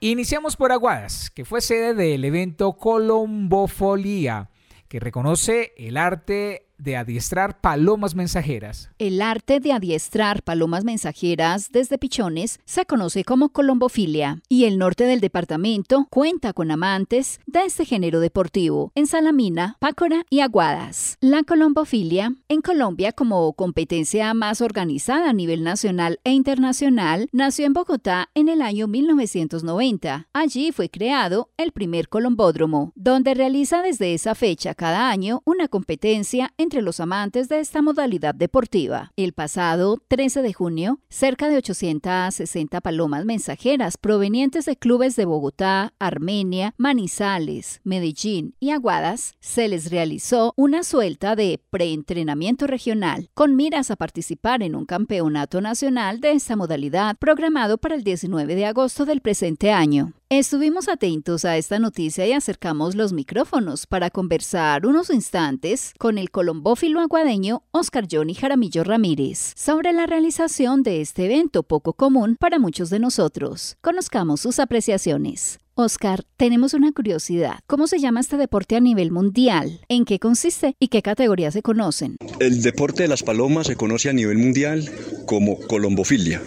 [0.00, 4.48] Iniciamos por Aguadas, que fue sede del evento Colombofolía,
[4.88, 8.90] que reconoce el arte de adiestrar palomas mensajeras.
[8.98, 15.04] El arte de adiestrar palomas mensajeras desde pichones se conoce como colombofilia y el norte
[15.04, 21.18] del departamento cuenta con amantes de este género deportivo en Salamina, Pácora y Aguadas.
[21.20, 27.72] La colombofilia en Colombia como competencia más organizada a nivel nacional e internacional nació en
[27.72, 30.28] Bogotá en el año 1990.
[30.32, 36.52] Allí fue creado el primer colombódromo, donde realiza desde esa fecha cada año una competencia
[36.64, 39.12] entre los amantes de esta modalidad deportiva.
[39.16, 45.92] El pasado 13 de junio, cerca de 860 palomas mensajeras provenientes de clubes de Bogotá,
[45.98, 53.90] Armenia, Manizales, Medellín y Aguadas se les realizó una suelta de preentrenamiento regional con miras
[53.90, 59.04] a participar en un campeonato nacional de esta modalidad programado para el 19 de agosto
[59.04, 60.14] del presente año.
[60.30, 66.30] Estuvimos atentos a esta noticia y acercamos los micrófonos para conversar unos instantes con el
[66.30, 72.58] colombófilo aguadeño Oscar Johnny Jaramillo Ramírez sobre la realización de este evento poco común para
[72.58, 73.76] muchos de nosotros.
[73.82, 75.58] Conozcamos sus apreciaciones.
[75.76, 77.58] Oscar, tenemos una curiosidad.
[77.66, 79.80] ¿Cómo se llama este deporte a nivel mundial?
[79.88, 82.16] ¿En qué consiste y qué categorías se conocen?
[82.38, 84.88] El deporte de las palomas se conoce a nivel mundial
[85.26, 86.40] como colombofilia.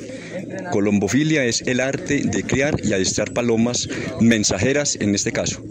[0.71, 3.89] Colombofilia es el arte de criar y adiestrar palomas
[4.21, 5.61] mensajeras en este caso,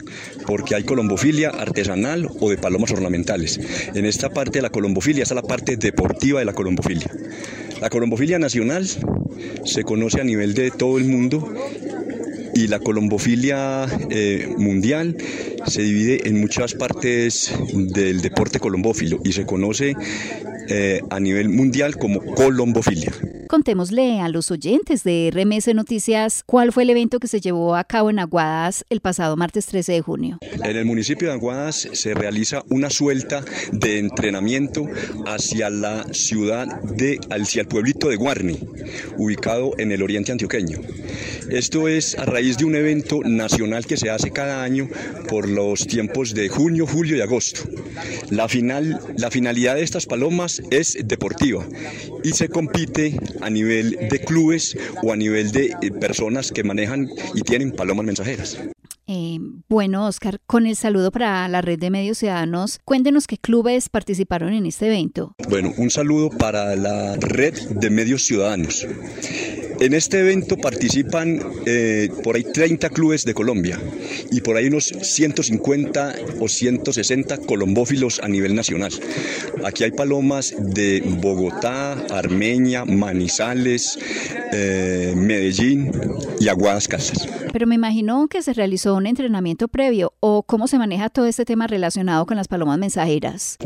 [0.47, 3.59] porque hay colombofilia artesanal o de palomas ornamentales.
[3.95, 7.11] En esta parte de la colombofilia está la parte deportiva de la colombofilia.
[7.81, 8.87] La colombofilia nacional
[9.65, 11.55] se conoce a nivel de todo el mundo
[12.57, 15.15] y la colombofilia eh, mundial
[15.67, 19.95] se divide en muchas partes del deporte colombófilo y se conoce
[20.69, 23.13] eh, a nivel mundial como colombofilia.
[23.49, 27.85] Contémosle a los oyentes de RMS Noticias cuál fue el evento que se llevó a
[27.85, 30.39] cabo en Aguadas el pasado martes 13 de junio.
[30.65, 34.87] En el municipio de Aguadas se realiza una suelta de entrenamiento
[35.27, 38.59] hacia la ciudad de, hacia el pueblito de Guarni,
[39.19, 40.81] ubicado en el oriente antioqueño.
[41.51, 44.89] Esto es a raíz de un evento nacional que se hace cada año
[45.29, 47.63] por los tiempos de junio, julio y agosto.
[48.31, 51.67] La, final, la finalidad de estas palomas es deportiva
[52.23, 57.09] y se compite a nivel de clubes o a nivel de eh, personas que manejan
[57.35, 58.57] y tienen palomas mensajeras.
[59.09, 59.39] Eh,
[59.69, 64.53] bueno, Oscar, con el saludo para la red de medios ciudadanos, cuéntenos qué clubes participaron
[64.53, 65.35] en este evento.
[65.49, 68.87] Bueno, un saludo para la red de medios ciudadanos.
[69.79, 73.79] En este evento participan eh, por ahí 30 clubes de Colombia
[74.31, 78.93] y por ahí unos 150 o 160 colombófilos a nivel nacional.
[79.65, 83.99] Aquí hay palomas de Bogotá, Armenia, Manizales,
[84.53, 85.93] eh, Medellín
[86.41, 87.29] y Aguadas Casas.
[87.53, 91.45] Pero me imagino que se realizó un entrenamiento previo o cómo se maneja todo este
[91.45, 93.59] tema relacionado con las palomas mensajeras.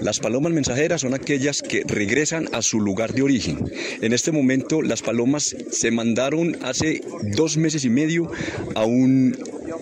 [0.00, 3.58] Las palomas mensajeras son aquellas que regresan a su lugar de origen.
[4.00, 7.02] En este momento las palomas se mandaron hace
[7.36, 8.30] dos meses y medio
[8.74, 9.36] a un,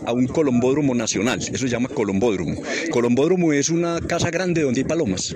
[0.07, 1.41] a un colombódromo nacional.
[1.41, 2.61] Eso se llama colombódromo.
[2.91, 5.35] Colombódromo es una casa grande donde hay palomas.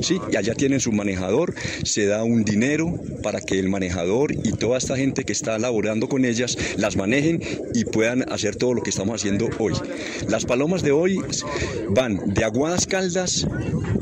[0.00, 0.20] ¿sí?
[0.30, 1.54] Y allá tienen su manejador,
[1.84, 6.08] se da un dinero para que el manejador y toda esta gente que está laborando
[6.08, 7.40] con ellas las manejen
[7.74, 9.74] y puedan hacer todo lo que estamos haciendo hoy.
[10.28, 11.18] Las palomas de hoy
[11.88, 13.46] van de Aguadas Caldas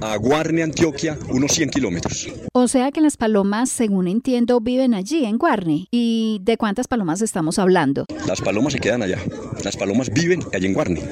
[0.01, 2.29] a Guarne, Antioquia, unos 100 kilómetros.
[2.53, 5.89] O sea que las palomas, según entiendo, viven allí, en Guarne.
[5.91, 8.05] ¿Y de cuántas palomas estamos hablando?
[8.29, 9.19] Las palomas se quedan allá.
[9.65, 11.03] Las palomas viven allí en Guarne.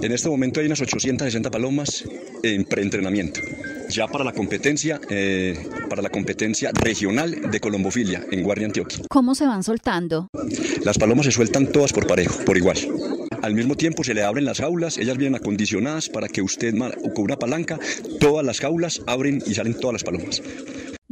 [0.00, 2.04] En este momento hay unas 860 palomas
[2.42, 3.40] en preentrenamiento
[3.90, 9.00] ya para la competencia, eh, para la competencia regional de colombofilia en Guardia Antioquia.
[9.10, 10.28] ¿Cómo se van soltando?
[10.84, 12.78] Las palomas se sueltan todas por parejo, por igual.
[13.42, 16.74] Al mismo tiempo se le abren las jaulas, ellas vienen acondicionadas para que usted
[17.14, 17.78] con una palanca,
[18.20, 20.42] todas las jaulas abren y salen todas las palomas.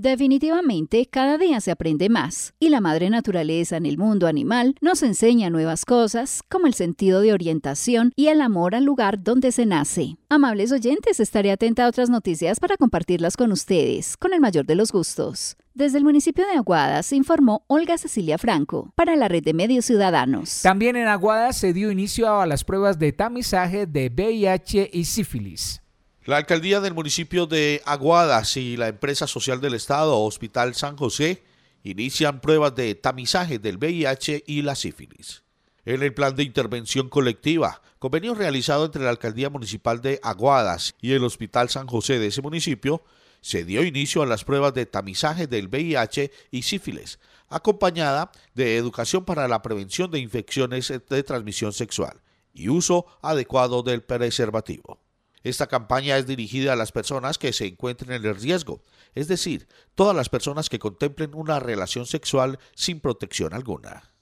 [0.02, 5.04] Definitivamente, cada día se aprende más y la madre naturaleza en el mundo animal nos
[5.04, 9.64] enseña nuevas cosas como el sentido de orientación y el amor al lugar donde se
[9.64, 10.16] nace.
[10.28, 14.74] Amables oyentes, estaré atenta a otras noticias para compartirlas con ustedes, con el mayor de
[14.74, 15.56] los gustos.
[15.72, 20.62] Desde el municipio de Aguadas informó Olga Cecilia Franco para la red de medios ciudadanos.
[20.62, 25.81] También en Aguadas se dio inicio a las pruebas de tamizaje de VIH y sífilis.
[26.24, 31.42] La alcaldía del municipio de Aguadas y la empresa social del Estado, Hospital San José,
[31.82, 35.42] inician pruebas de tamizaje del VIH y la sífilis.
[35.84, 41.10] En el plan de intervención colectiva, convenio realizado entre la alcaldía municipal de Aguadas y
[41.10, 43.02] el Hospital San José de ese municipio,
[43.40, 47.18] se dio inicio a las pruebas de tamizaje del VIH y sífilis,
[47.48, 52.22] acompañada de educación para la prevención de infecciones de transmisión sexual
[52.54, 55.01] y uso adecuado del preservativo.
[55.42, 58.82] Esta campaña es dirigida a las personas que se encuentren en el riesgo,
[59.14, 64.12] es decir, todas las personas que contemplen una relación sexual sin protección alguna.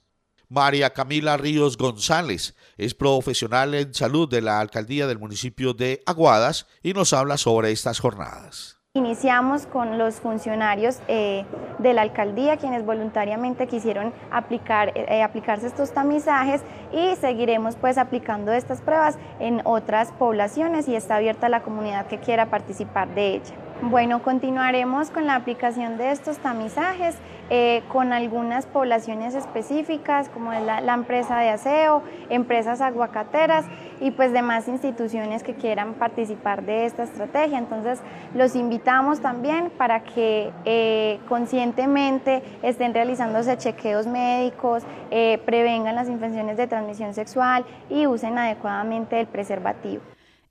[0.49, 6.67] María Camila Ríos González es profesional en salud de la alcaldía del municipio de Aguadas
[6.83, 8.80] y nos habla sobre estas jornadas.
[8.93, 11.45] Iniciamos con los funcionarios eh,
[11.79, 16.61] de la alcaldía, quienes voluntariamente quisieron aplicar, eh, aplicarse estos tamizajes
[16.91, 22.17] y seguiremos pues aplicando estas pruebas en otras poblaciones y está abierta la comunidad que
[22.17, 23.55] quiera participar de ella.
[23.83, 27.15] Bueno, continuaremos con la aplicación de estos tamizajes
[27.49, 33.65] eh, con algunas poblaciones específicas como la, la, empresa de aseo, empresas aguacateras
[33.99, 37.57] y pues demás instituciones que quieran participar de esta estrategia.
[37.57, 37.99] Entonces
[38.35, 46.55] los invitamos también para que eh, conscientemente estén realizándose chequeos médicos, eh, prevengan las infecciones
[46.55, 50.03] de transmisión sexual y usen adecuadamente el preservativo.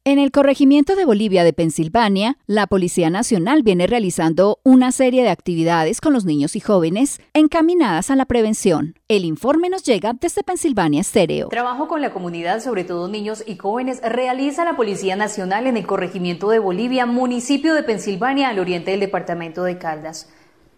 [0.03, 5.28] En el corregimiento de Bolivia de Pensilvania, la Policía Nacional viene realizando una serie de
[5.28, 8.94] actividades con los niños y jóvenes encaminadas a la prevención.
[9.09, 11.48] El informe nos llega desde Pensilvania Estéreo.
[11.48, 15.86] Trabajo con la comunidad, sobre todo niños y jóvenes, realiza la Policía Nacional en el
[15.86, 20.30] corregimiento de Bolivia, municipio de Pensilvania, al oriente del departamento de Caldas.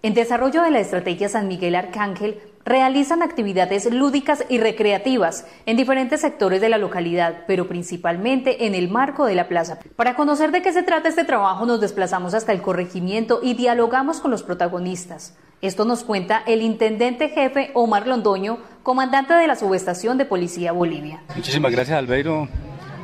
[0.03, 6.21] En desarrollo de la estrategia San Miguel Arcángel, realizan actividades lúdicas y recreativas en diferentes
[6.21, 9.79] sectores de la localidad, pero principalmente en el marco de la plaza.
[9.97, 14.21] Para conocer de qué se trata este trabajo, nos desplazamos hasta el corregimiento y dialogamos
[14.21, 15.37] con los protagonistas.
[15.61, 21.23] Esto nos cuenta el intendente jefe Omar Londoño, comandante de la subestación de Policía Bolivia.
[21.37, 22.49] Muchísimas gracias, Albeiro,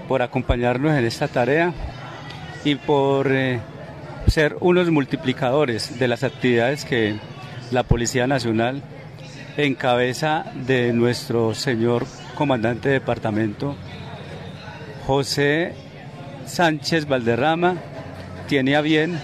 [0.08, 1.72] por acompañarnos en esta tarea
[2.64, 3.60] y por eh,
[4.26, 7.16] ser unos multiplicadores de las actividades que
[7.70, 8.82] la Policía Nacional
[9.58, 12.06] en cabeza de nuestro señor
[12.36, 13.74] comandante de departamento,
[15.04, 15.74] José
[16.46, 17.74] Sánchez Valderrama,
[18.46, 19.18] tiene a bien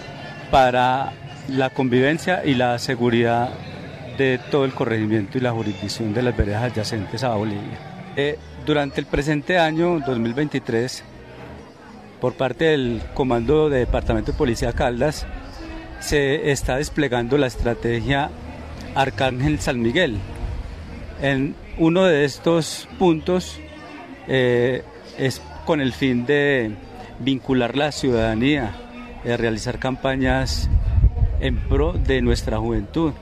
[0.50, 1.12] para
[1.48, 3.50] la convivencia y la seguridad
[4.18, 7.78] de todo el corregimiento y la jurisdicción de las veredas adyacentes a Bolivia.
[8.16, 11.04] Eh, durante el presente año 2023,
[12.20, 15.26] por parte del Comando de Departamento de Policía Caldas,
[16.00, 18.30] se está desplegando la estrategia
[18.94, 20.18] Arcángel San Miguel.
[21.20, 23.58] En uno de estos puntos
[24.28, 24.82] eh,
[25.18, 26.72] es con el fin de
[27.18, 28.74] vincular la ciudadanía,
[29.24, 30.68] de realizar campañas
[31.40, 33.12] en pro de nuestra juventud,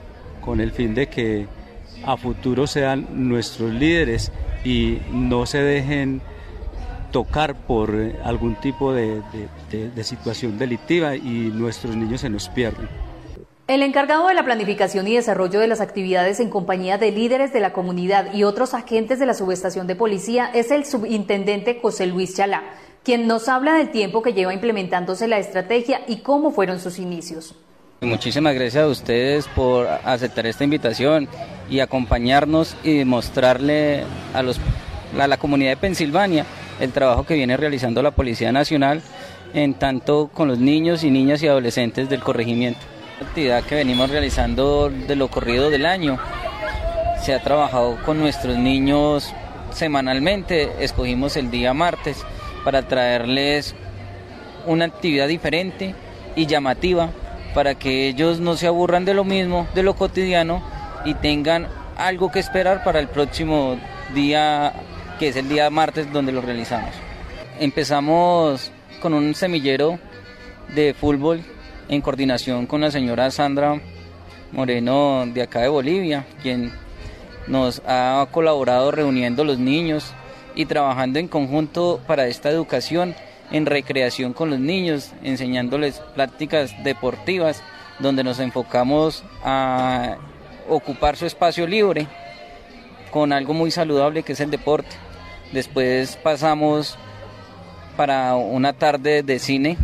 [0.41, 1.47] con el fin de que
[2.05, 4.31] a futuro sean nuestros líderes
[4.63, 6.21] y no se dejen
[7.11, 9.21] tocar por algún tipo de,
[9.71, 13.02] de situación delictiva y nuestros niños se nos pierden.
[13.65, 17.61] El encargado de la planificación y desarrollo de las actividades en compañía de líderes de
[17.61, 22.35] la comunidad y otros agentes de la subestación de policía es el subintendente José Luis
[22.35, 22.61] Chalá,
[23.03, 27.55] quien nos habla del tiempo que lleva implementándose la estrategia y cómo fueron sus inicios.
[28.01, 31.29] Muchísimas gracias a ustedes por aceptar esta invitación
[31.69, 34.03] y acompañarnos y mostrarle
[34.33, 34.59] a, los,
[35.17, 36.45] a la comunidad de Pensilvania
[36.81, 39.01] el trabajo que viene realizando la Policía Nacional
[39.53, 44.89] en tanto con los niños y niñas y adolescentes del corregimiento actividad que venimos realizando
[44.89, 46.19] de lo corrido del año.
[47.23, 49.33] Se ha trabajado con nuestros niños
[49.71, 52.23] semanalmente, escogimos el día martes
[52.63, 53.75] para traerles
[54.65, 55.95] una actividad diferente
[56.35, 57.09] y llamativa
[57.53, 60.63] para que ellos no se aburran de lo mismo, de lo cotidiano
[61.05, 63.77] y tengan algo que esperar para el próximo
[64.13, 64.73] día,
[65.19, 66.91] que es el día martes donde lo realizamos.
[67.59, 69.99] Empezamos con un semillero
[70.73, 71.43] de fútbol
[71.89, 73.81] en coordinación con la señora Sandra
[74.51, 76.71] Moreno de acá de Bolivia, quien
[77.47, 80.13] nos ha colaborado reuniendo los niños
[80.55, 83.15] y trabajando en conjunto para esta educación
[83.51, 87.61] en recreación con los niños, enseñándoles prácticas deportivas
[87.99, 90.17] donde nos enfocamos a
[90.69, 92.07] ocupar su espacio libre
[93.11, 94.95] con algo muy saludable que es el deporte.
[95.51, 96.97] Después pasamos
[97.95, 99.77] para una tarde de cine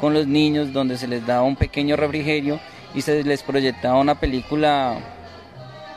[0.00, 2.60] con los niños donde se les daba un pequeño refrigerio
[2.94, 4.98] y se les proyectaba una película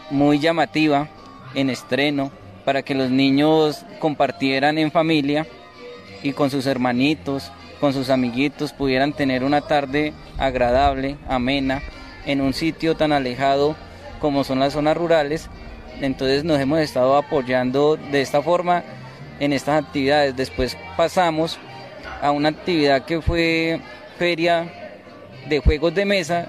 [0.10, 1.08] muy llamativa
[1.56, 2.32] en estreno
[2.66, 5.48] para que los niños compartieran en familia
[6.24, 11.82] y con sus hermanitos, con sus amiguitos pudieran tener una tarde agradable, amena,
[12.26, 13.76] en un sitio tan alejado
[14.20, 15.50] como son las zonas rurales.
[16.00, 18.84] Entonces nos hemos estado apoyando de esta forma
[19.40, 20.36] en estas actividades.
[20.36, 21.60] Después pasamos
[22.22, 23.82] a una actividad que fue
[24.18, 24.72] feria
[25.50, 26.48] de juegos de mesa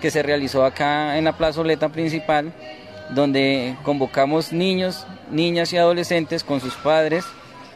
[0.00, 2.52] que se realizó acá en la plazoleta principal,
[3.10, 7.24] donde convocamos niños, niñas y adolescentes con sus padres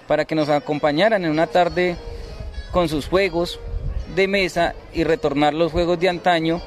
[0.07, 1.97] para que nos acompañaran en una tarde
[2.72, 3.59] con sus juegos
[4.14, 6.61] de mesa y retornar los juegos de antaño,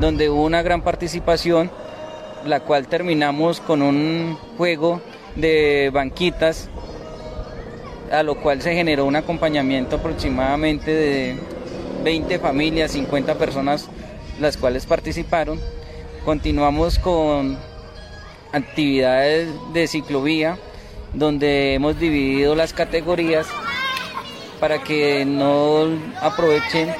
[0.00, 1.70] donde hubo una gran participación,
[2.44, 5.00] la cual terminamos con un juego
[5.36, 6.68] de banquitas,
[8.12, 11.36] a lo cual se generó un acompañamiento aproximadamente de
[12.04, 13.88] 20 familias, 50 personas
[14.38, 15.58] las cuales participaron.
[16.24, 17.56] Continuamos con
[18.52, 20.58] actividades de ciclovía,
[21.14, 23.46] donde hemos dividido las categorías
[24.60, 25.88] para que no
[26.20, 26.94] aprovechen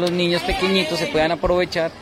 [0.00, 1.92] los niños pequeñitos se puedan aprovechar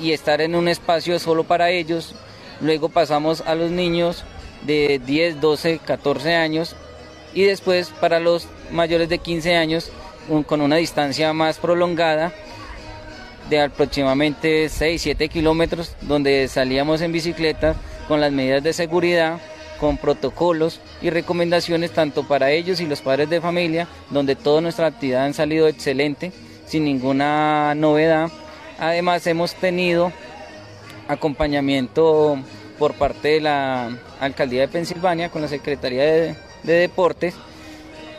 [0.00, 2.14] y estar en un espacio solo para ellos.
[2.60, 4.24] Luego pasamos a los niños
[4.66, 6.76] de 10, 12, 14 años
[7.34, 9.90] y después para los mayores de 15 años
[10.46, 12.32] con una distancia más prolongada
[13.50, 17.74] de aproximadamente 6, 7 kilómetros donde salíamos en bicicleta
[18.08, 19.38] con las medidas de seguridad,
[19.78, 24.86] con protocolos y recomendaciones tanto para ellos y los padres de familia, donde toda nuestra
[24.86, 26.32] actividad han salido excelente,
[26.66, 28.30] sin ninguna novedad.
[28.78, 30.12] Además hemos tenido
[31.08, 32.38] acompañamiento
[32.78, 36.34] por parte de la Alcaldía de Pensilvania con la Secretaría de,
[36.64, 37.34] de Deportes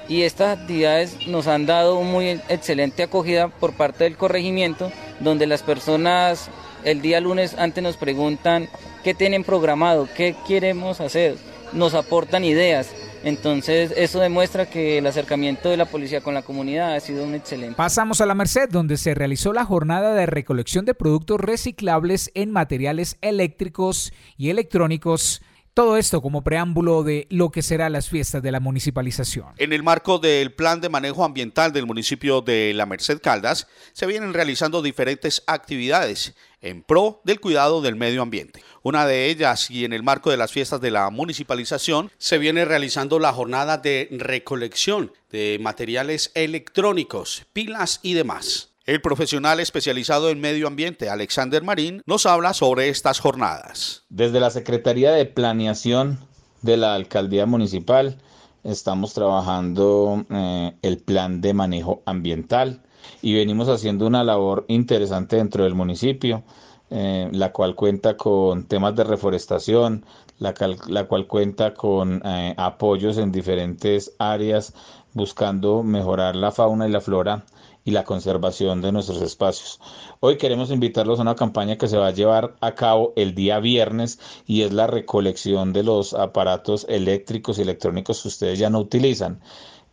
[0.08, 5.64] y estas actividades nos han dado muy excelente acogida por parte del corregimiento, donde las
[5.64, 6.50] personas
[6.84, 8.70] el día lunes antes nos preguntan
[9.04, 11.36] qué tienen programado, qué queremos hacer,
[11.74, 12.92] nos aportan ideas.
[13.24, 17.34] Entonces eso demuestra que el acercamiento de la policía con la comunidad ha sido un
[17.34, 17.76] excelente.
[17.76, 22.52] Pasamos a la Merced, donde se realizó la jornada de recolección de productos reciclables en
[22.52, 25.42] materiales eléctricos y electrónicos
[25.76, 29.54] todo esto como preámbulo de lo que será las fiestas de la municipalización.
[29.58, 34.06] En el marco del plan de manejo ambiental del municipio de La Merced Caldas, se
[34.06, 38.64] vienen realizando diferentes actividades en pro del cuidado del medio ambiente.
[38.84, 42.64] Una de ellas, y en el marco de las fiestas de la municipalización, se viene
[42.64, 48.75] realizando la jornada de recolección de materiales electrónicos, pilas y demás.
[48.86, 54.04] El profesional especializado en medio ambiente, Alexander Marín, nos habla sobre estas jornadas.
[54.10, 56.20] Desde la Secretaría de Planeación
[56.62, 58.22] de la Alcaldía Municipal
[58.64, 62.84] estamos trabajando eh, el plan de manejo ambiental
[63.24, 66.44] y venimos haciendo una labor interesante dentro del municipio,
[66.92, 70.06] eh, la cual cuenta con temas de reforestación,
[70.38, 74.76] la, cual cuenta con eh, apoyos en diferentes áreas
[75.14, 77.46] buscando mejorar la fauna y la flora
[77.86, 79.80] y la conservación de nuestros espacios.
[80.20, 83.60] Hoy queremos invitarlos a una campaña que se va a llevar a cabo el día
[83.60, 88.80] viernes y es la recolección de los aparatos eléctricos y electrónicos que ustedes ya no
[88.80, 89.40] utilizan.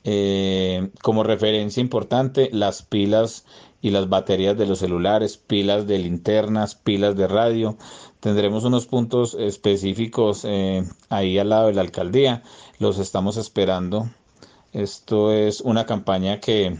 [0.05, 3.45] Eh, como referencia importante, las pilas
[3.82, 7.76] y las baterías de los celulares, pilas de linternas, pilas de radio.
[8.20, 12.43] Tendremos unos puntos específicos eh, ahí al lado de la alcaldía.
[12.78, 14.09] Los estamos esperando.
[14.72, 16.78] Esto es una campaña que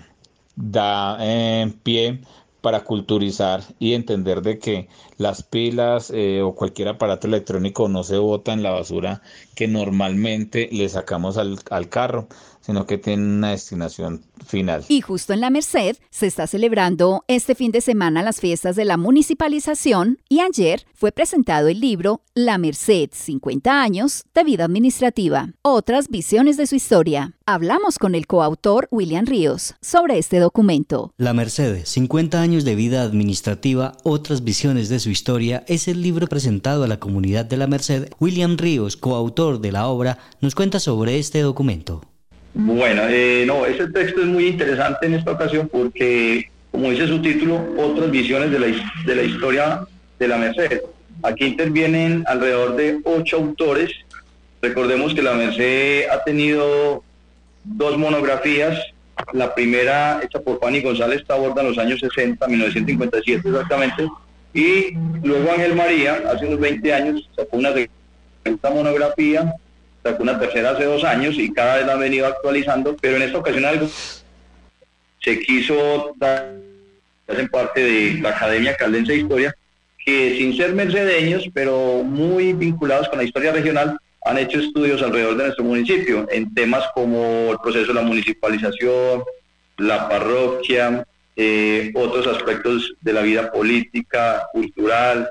[0.57, 2.21] da eh, pie
[2.61, 8.19] para culturizar y entender de que las pilas eh, o cualquier aparato electrónico no se
[8.19, 9.23] bota en la basura
[9.55, 12.29] que normalmente le sacamos al, al carro,
[12.63, 14.85] sino que tiene una destinación final.
[14.89, 18.85] Y justo en la Merced se está celebrando este fin de semana las fiestas de
[18.85, 25.51] la municipalización y ayer fue presentado el libro La Merced, 50 años de vida administrativa,
[25.63, 27.35] otras visiones de su historia.
[27.45, 31.13] Hablamos con el coautor William Ríos sobre este documento.
[31.17, 36.29] La Merced, 50 años de vida administrativa, otras visiones de su historia es el libro
[36.29, 38.11] presentado a la comunidad de la Merced.
[38.21, 42.03] William Ríos, coautor de la obra, nos cuenta sobre este documento.
[42.55, 47.23] Bueno, eh, no, ese texto es muy interesante en esta ocasión porque, como dice su
[47.23, 48.67] título, otras visiones de la,
[49.07, 49.87] de la historia
[50.19, 50.83] de la Merced.
[51.23, 53.91] Aquí intervienen alrededor de ocho autores.
[54.61, 57.03] Recordemos que la Merced ha tenido
[57.65, 58.79] dos monografías.
[59.33, 64.09] La primera hecha por Fanny González Taborda en los años 60, 1957 exactamente.
[64.53, 67.73] Y luego Ángel María, hace unos 20 años, sacó una
[68.75, 69.55] monografía
[70.19, 73.65] una tercera hace dos años y cada vez han venido actualizando, pero en esta ocasión
[73.65, 73.89] algo
[75.21, 76.55] se quiso dar
[77.29, 79.55] en parte de la Academia Caldense de Historia,
[80.05, 85.37] que sin ser mercedeños, pero muy vinculados con la historia regional, han hecho estudios alrededor
[85.37, 89.23] de nuestro municipio en temas como el proceso de la municipalización,
[89.79, 95.31] la parroquia, eh, otros aspectos de la vida política, cultural,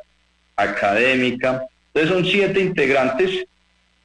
[0.55, 1.63] académica.
[1.93, 3.45] Entonces son siete integrantes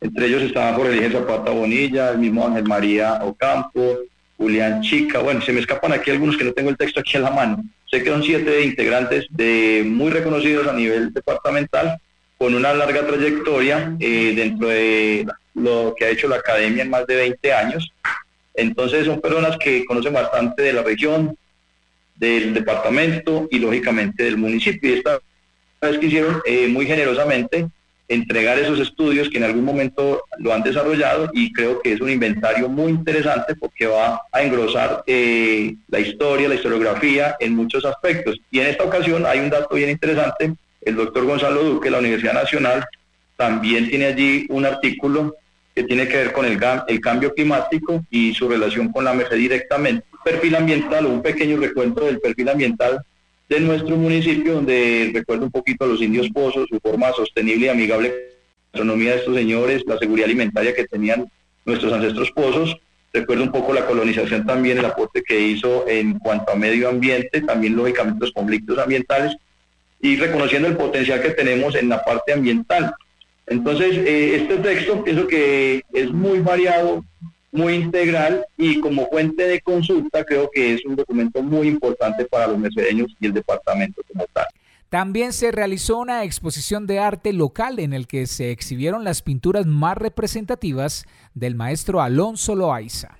[0.06, 3.98] entre ellos estaban Jorge Elige Zapata Bonilla, el mismo Ángel María Ocampo,
[4.36, 5.18] Julián Chica.
[5.18, 7.64] Bueno, se me escapan aquí algunos que no tengo el texto aquí en la mano.
[7.90, 11.98] Sé que son siete integrantes de muy reconocidos a nivel departamental,
[12.38, 17.06] con una larga trayectoria eh, dentro de lo que ha hecho la academia en más
[17.06, 17.90] de 20 años.
[18.54, 21.36] Entonces son personas que conocen bastante de la región,
[22.14, 24.90] del departamento y lógicamente del municipio.
[24.90, 25.18] Y esta
[25.82, 27.68] vez quisieron eh, muy generosamente
[28.08, 32.10] entregar esos estudios que en algún momento lo han desarrollado y creo que es un
[32.10, 38.36] inventario muy interesante porque va a engrosar eh, la historia, la historiografía en muchos aspectos.
[38.50, 41.98] Y en esta ocasión hay un dato bien interesante, el doctor Gonzalo Duque de la
[41.98, 42.84] Universidad Nacional
[43.36, 45.34] también tiene allí un artículo
[45.74, 49.36] que tiene que ver con el, el cambio climático y su relación con la Merced
[49.36, 50.06] directamente.
[50.24, 53.04] Perfil ambiental, un pequeño recuento del perfil ambiental
[53.48, 57.68] de nuestro municipio, donde recuerdo un poquito a los indios pozos, su forma sostenible y
[57.68, 58.12] amigable
[58.72, 61.30] gastronomía de estos señores, la seguridad alimentaria que tenían
[61.64, 62.76] nuestros ancestros pozos.
[63.12, 67.40] Recuerdo un poco la colonización también, el aporte que hizo en cuanto a medio ambiente,
[67.40, 69.34] también lógicamente los conflictos ambientales
[70.00, 72.94] y reconociendo el potencial que tenemos en la parte ambiental.
[73.46, 77.04] Entonces, eh, este texto pienso que es muy variado,
[77.56, 82.46] muy integral y como fuente de consulta creo que es un documento muy importante para
[82.46, 84.46] los mercedeños y el departamento como tal.
[84.88, 89.66] También se realizó una exposición de arte local en el que se exhibieron las pinturas
[89.66, 93.18] más representativas del maestro Alonso Loaiza.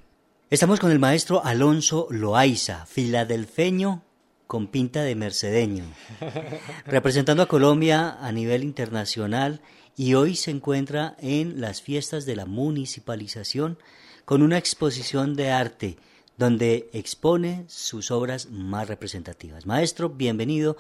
[0.49, 4.05] Estamos con el maestro Alonso Loaiza, filadelfeño
[4.47, 5.85] con pinta de mercedeño,
[6.87, 9.61] representando a Colombia a nivel internacional
[9.97, 13.79] y hoy se encuentra en las fiestas de la municipalización
[14.27, 15.97] con una exposición de arte
[16.37, 19.67] donde expone sus obras más representativas.
[19.67, 20.77] Maestro, bienvenido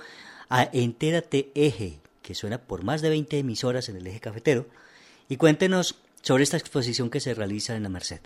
[0.51, 4.67] a Entérate Eje, que suena por más de 20 emisoras en el eje cafetero,
[5.29, 8.21] y cuéntenos sobre esta exposición que se realiza en la Merced.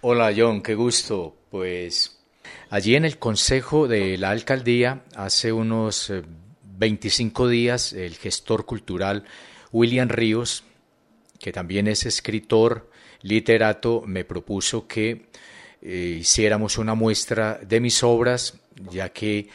[0.00, 1.34] Hola John, qué gusto.
[1.50, 2.16] Pues
[2.70, 6.12] allí en el Consejo de la Alcaldía, hace unos
[6.78, 9.24] 25 eh, días, el gestor cultural
[9.72, 10.62] William Ríos,
[11.40, 12.88] que también es escritor,
[13.22, 15.26] literato me propuso que
[15.82, 18.54] eh, hiciéramos una muestra de mis obras,
[18.90, 19.48] ya que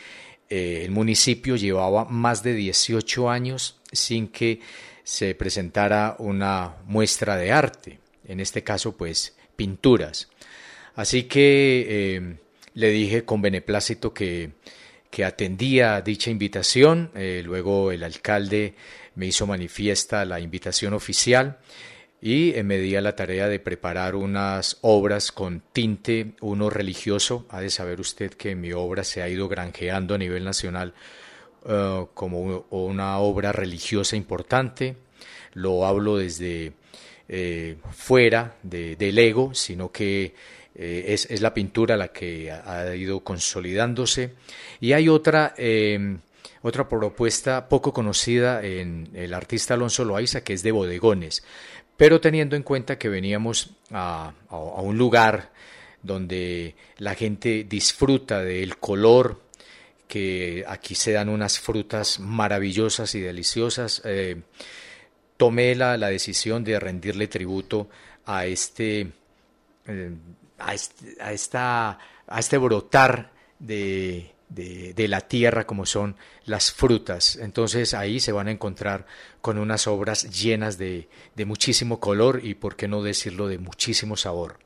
[0.49, 4.59] eh, el municipio llevaba más de 18 años sin que
[5.03, 10.30] se presentara una muestra de arte, en este caso pues pinturas.
[10.95, 12.36] Así que eh,
[12.76, 14.51] le dije con beneplácito que,
[15.09, 17.12] que atendía dicha invitación,
[17.43, 18.76] luego el alcalde
[19.16, 21.59] me hizo manifiesta la invitación oficial
[22.22, 27.48] y me di a la tarea de preparar unas obras con tinte, uno religioso.
[27.50, 30.94] Ha de saber usted que mi obra se ha ido granjeando a nivel nacional
[31.68, 34.98] eh, como una obra religiosa importante.
[35.54, 36.74] Lo hablo desde
[37.28, 40.36] eh, fuera del ego, sino que
[40.76, 44.36] eh, es, es, la pintura la que ha, ido consolidándose.
[44.80, 45.56] Y hay otra
[46.64, 51.44] otra propuesta poco conocida en el artista Alonso Loaiza, que es de bodegones
[52.02, 55.52] pero teniendo en cuenta que veníamos a, un lugar
[56.02, 59.39] donde la gente disfruta del color,
[60.08, 64.41] que aquí se dan unas frutas maravillosas y deliciosas, eh,
[65.38, 67.88] tomé la, decisión de rendirle tributo
[68.26, 69.12] a este,
[69.86, 70.12] eh,
[70.58, 77.36] a este, a, esta, a este brotar de, de, la tierra como son las frutas.
[77.36, 79.06] Entonces ahí se van a encontrar
[79.41, 84.18] con unas obras llenas de, de muchísimo color y, por qué no decirlo, de muchísimo
[84.18, 84.60] sabor.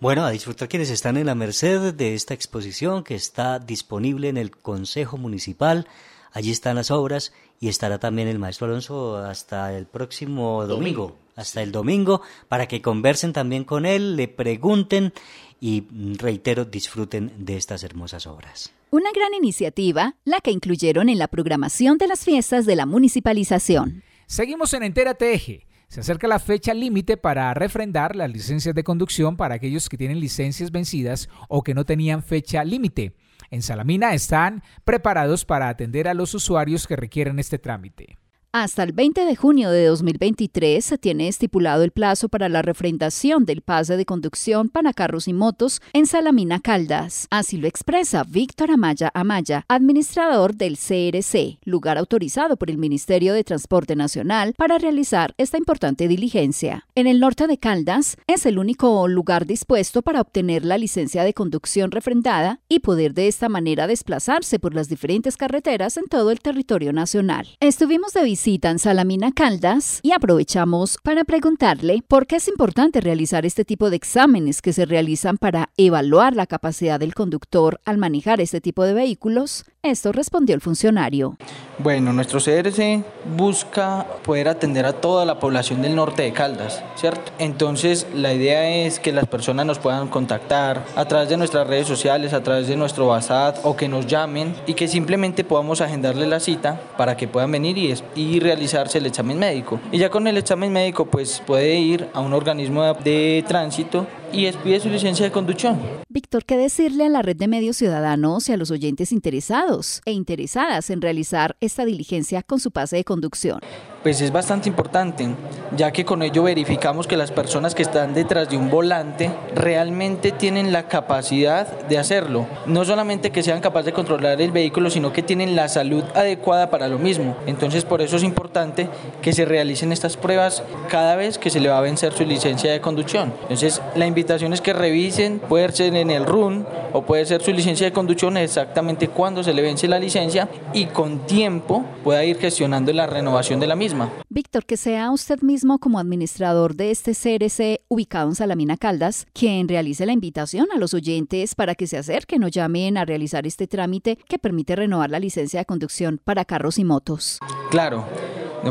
[0.00, 4.36] Bueno, a disfrutar quienes están en la merced de esta exposición que está disponible en
[4.36, 5.88] el Consejo Municipal.
[6.32, 11.62] Allí están las obras y estará también el maestro Alonso hasta el próximo domingo, hasta
[11.62, 15.12] el domingo, para que conversen también con él, le pregunten
[15.60, 15.86] y
[16.18, 18.72] reitero, disfruten de estas hermosas obras.
[18.90, 24.02] Una gran iniciativa, la que incluyeron en la programación de las fiestas de la municipalización.
[24.26, 25.66] Seguimos en Entera Eje.
[25.88, 30.20] Se acerca la fecha límite para refrendar las licencias de conducción para aquellos que tienen
[30.20, 33.14] licencias vencidas o que no tenían fecha límite.
[33.50, 38.18] En Salamina están preparados para atender a los usuarios que requieren este trámite.
[38.52, 43.44] Hasta el 20 de junio de 2023 se tiene estipulado el plazo para la refrendación
[43.44, 47.26] del pase de conducción para carros y motos en Salamina Caldas.
[47.28, 53.44] Así lo expresa Víctor Amaya Amaya, administrador del CRC, lugar autorizado por el Ministerio de
[53.44, 56.86] Transporte Nacional para realizar esta importante diligencia.
[56.94, 61.34] En el norte de Caldas es el único lugar dispuesto para obtener la licencia de
[61.34, 66.40] conducción refrendada y poder de esta manera desplazarse por las diferentes carreteras en todo el
[66.40, 67.46] territorio nacional.
[67.60, 73.64] Estuvimos de visitan Salamina Caldas y aprovechamos para preguntarle por qué es importante realizar este
[73.64, 78.60] tipo de exámenes que se realizan para evaluar la capacidad del conductor al manejar este
[78.60, 81.36] tipo de vehículos Esto respondió el funcionario.
[81.78, 83.04] Bueno, nuestro CRC
[83.36, 87.30] busca poder atender a toda la población del norte de Caldas, ¿cierto?
[87.38, 91.86] Entonces, la idea es que las personas nos puedan contactar a través de nuestras redes
[91.86, 96.26] sociales, a través de nuestro WhatsApp o que nos llamen y que simplemente podamos agendarle
[96.26, 99.78] la cita para que puedan venir y, y realizarse el examen médico.
[99.92, 104.46] Y ya con el examen médico, pues puede ir a un organismo de tránsito y
[104.46, 105.78] expide su licencia de conducción.
[106.08, 110.12] Víctor, ¿qué decirle a la red de medios ciudadanos y a los oyentes interesados e
[110.12, 113.60] interesadas en realizar esta diligencia con su pase de conducción?
[114.08, 115.28] Pues es bastante importante,
[115.76, 120.32] ya que con ello verificamos que las personas que están detrás de un volante realmente
[120.32, 122.46] tienen la capacidad de hacerlo.
[122.64, 126.70] No solamente que sean capaces de controlar el vehículo, sino que tienen la salud adecuada
[126.70, 127.36] para lo mismo.
[127.46, 128.88] Entonces por eso es importante
[129.20, 132.72] que se realicen estas pruebas cada vez que se le va a vencer su licencia
[132.72, 133.34] de conducción.
[133.42, 137.52] Entonces la invitación es que revisen, puede ser en el RUN o puede ser su
[137.52, 142.38] licencia de conducción exactamente cuando se le vence la licencia y con tiempo pueda ir
[142.38, 143.97] gestionando la renovación de la misma.
[144.28, 149.68] Víctor, que sea usted mismo como administrador de este CRC ubicado en Salamina Caldas quien
[149.68, 153.66] realice la invitación a los oyentes para que se acerquen o llamen a realizar este
[153.66, 157.38] trámite que permite renovar la licencia de conducción para carros y motos.
[157.70, 158.06] Claro.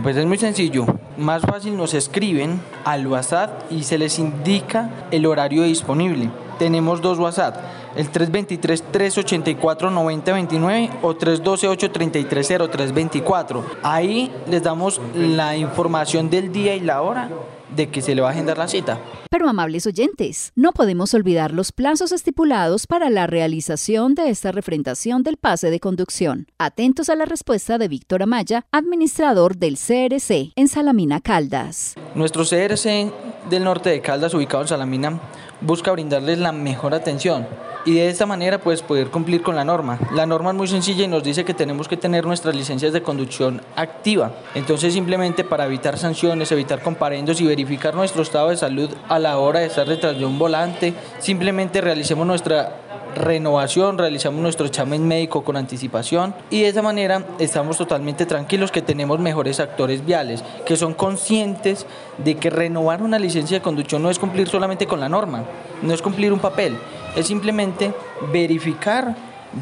[0.04, 0.86] pues es muy sencillo.
[1.18, 6.30] Más fácil nos escriben al WhatsApp y se les indica el horario disponible.
[6.60, 7.56] Tenemos dos WhatsApp
[7.98, 13.64] el 323-384-9029 o 312-833-0324.
[13.84, 17.30] Ahí les damos la información del día y la hora
[17.76, 18.98] de que se le va a agendar la cita.
[19.30, 25.24] Pero amables oyentes, no podemos olvidar los plazos estipulados para la realización de esta refrentación
[25.24, 26.48] del pase de conducción.
[26.58, 31.96] Atentos a la respuesta de Víctor Amaya, administrador del CRC en Salamina Caldas.
[32.16, 33.12] Nuestro CRC
[33.50, 35.20] del norte de Caldas, ubicado en Salamina,
[35.62, 37.48] busca brindarles la mejor atención
[37.88, 39.98] y de esta manera pues poder cumplir con la norma.
[40.14, 43.02] La norma es muy sencilla y nos dice que tenemos que tener nuestras licencias de
[43.02, 44.34] conducción activa.
[44.56, 49.38] Entonces simplemente para evitar sanciones, evitar comparendos y verificar nuestro estado de salud a la
[49.38, 52.87] hora de estar detrás de un volante, simplemente realicemos nuestra
[53.18, 58.82] renovación, realizamos nuestro examen médico con anticipación y de esa manera estamos totalmente tranquilos que
[58.82, 61.86] tenemos mejores actores viales, que son conscientes
[62.18, 65.44] de que renovar una licencia de conducción no es cumplir solamente con la norma,
[65.82, 66.78] no es cumplir un papel,
[67.16, 67.94] es simplemente
[68.32, 69.16] verificar,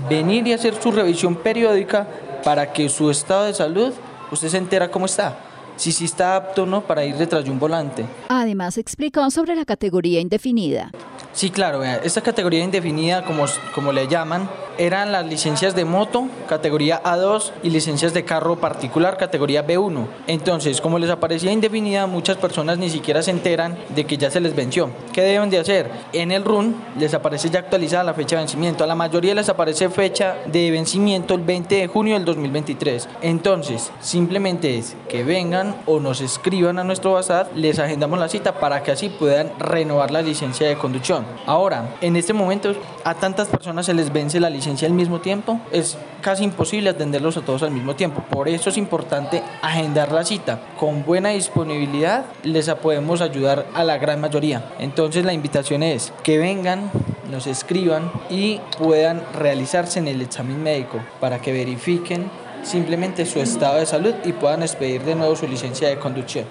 [0.09, 2.07] venir y hacer su revisión periódica
[2.43, 3.93] para que su estado de salud
[4.31, 5.44] usted se entera cómo está
[5.75, 8.05] si sí está apto no para ir detrás de un volante.
[8.29, 10.91] Además explicó sobre la categoría indefinida.
[11.33, 17.01] Sí, claro, esta categoría indefinida, como, como le llaman, eran las licencias de moto, categoría
[17.03, 20.07] A2, y licencias de carro particular, categoría B1.
[20.27, 24.39] Entonces, como les aparecía indefinida, muchas personas ni siquiera se enteran de que ya se
[24.39, 24.89] les venció.
[25.13, 25.89] ¿Qué deben de hacer?
[26.13, 28.83] En el RUN les aparece ya actualizada la fecha de vencimiento.
[28.83, 33.07] A la mayoría les aparece fecha de vencimiento el 20 de junio del 2023.
[33.21, 38.59] Entonces, simplemente es que vengan o nos escriban a nuestro WhatsApp, les agendamos la cita
[38.59, 41.25] para que así puedan renovar la licencia de conducción.
[41.45, 45.59] Ahora, en este momento, a tantas personas se les vence la licencia al mismo tiempo,
[45.71, 48.23] es casi imposible atenderlos a todos al mismo tiempo.
[48.29, 50.59] Por eso es importante agendar la cita.
[50.79, 54.71] Con buena disponibilidad les podemos ayudar a la gran mayoría.
[54.79, 56.91] Entonces la invitación es que vengan,
[57.29, 62.29] nos escriban y puedan realizarse en el examen médico para que verifiquen
[62.65, 66.45] simplemente su estado de salud y puedan expedir de nuevo su licencia de conducción.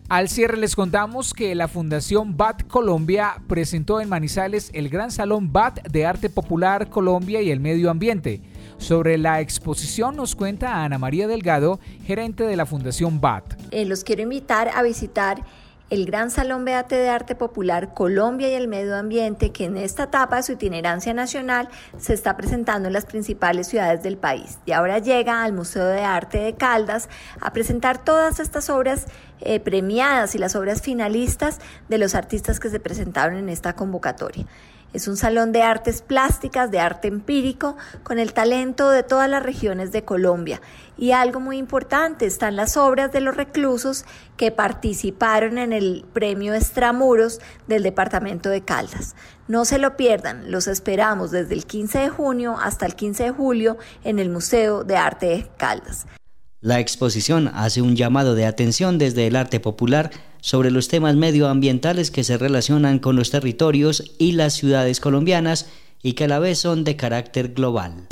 [0.08, 5.52] Al cierre les contamos que la Fundación BAT Colombia presentó en Manizales el Gran Salón
[5.52, 8.42] BAT de Arte Popular Colombia y el Medio Ambiente.
[8.78, 13.54] Sobre la exposición nos cuenta Ana María Delgado, gerente de la Fundación BAT.
[13.70, 15.44] Eh, los quiero invitar a visitar
[15.90, 20.04] el Gran Salón Beate de Arte Popular Colombia y el Medio Ambiente, que en esta
[20.04, 21.68] etapa de su itinerancia nacional
[21.98, 24.58] se está presentando en las principales ciudades del país.
[24.66, 27.08] Y ahora llega al Museo de Arte de Caldas
[27.40, 29.06] a presentar todas estas obras
[29.40, 31.58] eh, premiadas y las obras finalistas
[31.88, 34.46] de los artistas que se presentaron en esta convocatoria.
[34.94, 39.42] Es un salón de artes plásticas, de arte empírico, con el talento de todas las
[39.42, 40.62] regiones de Colombia.
[40.96, 44.04] Y algo muy importante, están las obras de los reclusos
[44.36, 49.16] que participaron en el premio Extramuros del Departamento de Caldas.
[49.48, 53.30] No se lo pierdan, los esperamos desde el 15 de junio hasta el 15 de
[53.32, 56.06] julio en el Museo de Arte de Caldas.
[56.60, 60.12] La exposición hace un llamado de atención desde el arte popular
[60.44, 65.70] sobre los temas medioambientales que se relacionan con los territorios y las ciudades colombianas
[66.02, 68.06] y que a la vez son de carácter global.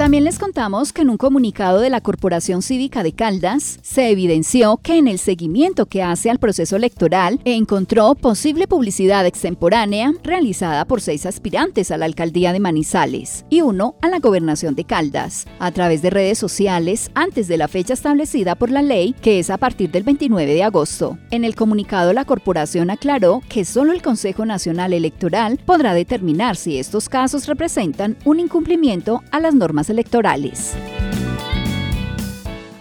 [0.00, 4.78] También les contamos que en un comunicado de la Corporación Cívica de Caldas se evidenció
[4.78, 11.02] que en el seguimiento que hace al proceso electoral encontró posible publicidad extemporánea realizada por
[11.02, 15.70] seis aspirantes a la alcaldía de Manizales y uno a la gobernación de Caldas a
[15.70, 19.58] través de redes sociales antes de la fecha establecida por la ley que es a
[19.58, 21.18] partir del 29 de agosto.
[21.30, 26.78] En el comunicado la corporación aclaró que solo el Consejo Nacional Electoral podrá determinar si
[26.78, 30.74] estos casos representan un incumplimiento a las normas electorales.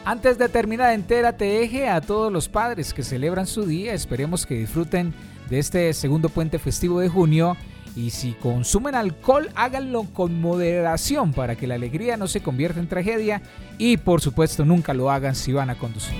[0.05, 3.93] Antes de terminar, entérate eje a todos los padres que celebran su día.
[3.93, 5.13] Esperemos que disfruten
[5.49, 7.55] de este segundo puente festivo de junio.
[7.95, 12.87] Y si consumen alcohol, háganlo con moderación para que la alegría no se convierta en
[12.87, 13.43] tragedia.
[13.77, 16.17] Y por supuesto, nunca lo hagan si van a conducir.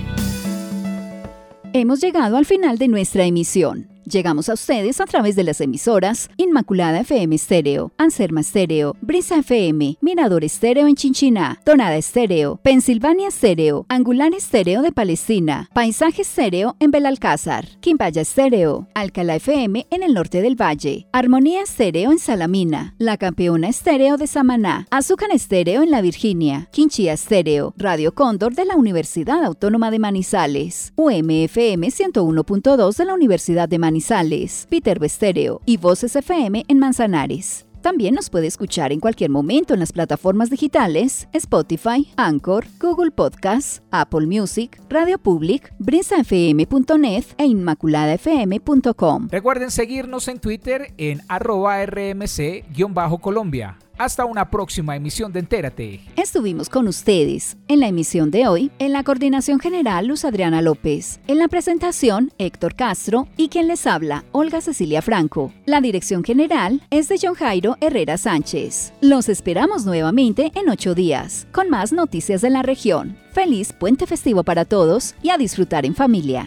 [1.72, 3.88] Hemos llegado al final de nuestra emisión.
[4.10, 9.98] Llegamos a ustedes a través de las emisoras Inmaculada FM Estéreo, Anserma Estéreo, Brisa FM,
[10.00, 16.90] Mirador Estéreo en Chinchiná, Tonada Estéreo, Pensilvania Estéreo, Angular Estéreo de Palestina, Paisaje Estéreo en
[16.90, 23.16] Belalcázar, Quimbaya Estéreo, Alcalá FM en el norte del valle, Armonía Estéreo en Salamina, La
[23.16, 28.74] Campeona Estéreo de Samaná, Azúcar Estéreo en La Virginia, Quinchía Estéreo, Radio Cóndor de la
[28.74, 33.99] Universidad Autónoma de Manizales, UMFM 101.2 de la Universidad de Manizales,
[34.68, 37.66] Peter Bestereo y Voces FM en Manzanares.
[37.80, 43.82] También nos puede escuchar en cualquier momento en las plataformas digitales Spotify, Anchor, Google Podcasts,
[43.90, 49.28] Apple Music, Radio Public, brisafm.net e inmaculadafm.com.
[49.30, 53.78] Recuerden seguirnos en Twitter en arroba rmc-colombia.
[54.00, 56.00] Hasta una próxima emisión de Entérate.
[56.16, 61.20] Estuvimos con ustedes en la emisión de hoy, en la coordinación general Luz Adriana López,
[61.26, 65.52] en la presentación Héctor Castro y quien les habla Olga Cecilia Franco.
[65.66, 68.94] La dirección general es de John Jairo Herrera Sánchez.
[69.02, 73.18] Los esperamos nuevamente en ocho días, con más noticias de la región.
[73.32, 76.46] Feliz puente festivo para todos y a disfrutar en familia.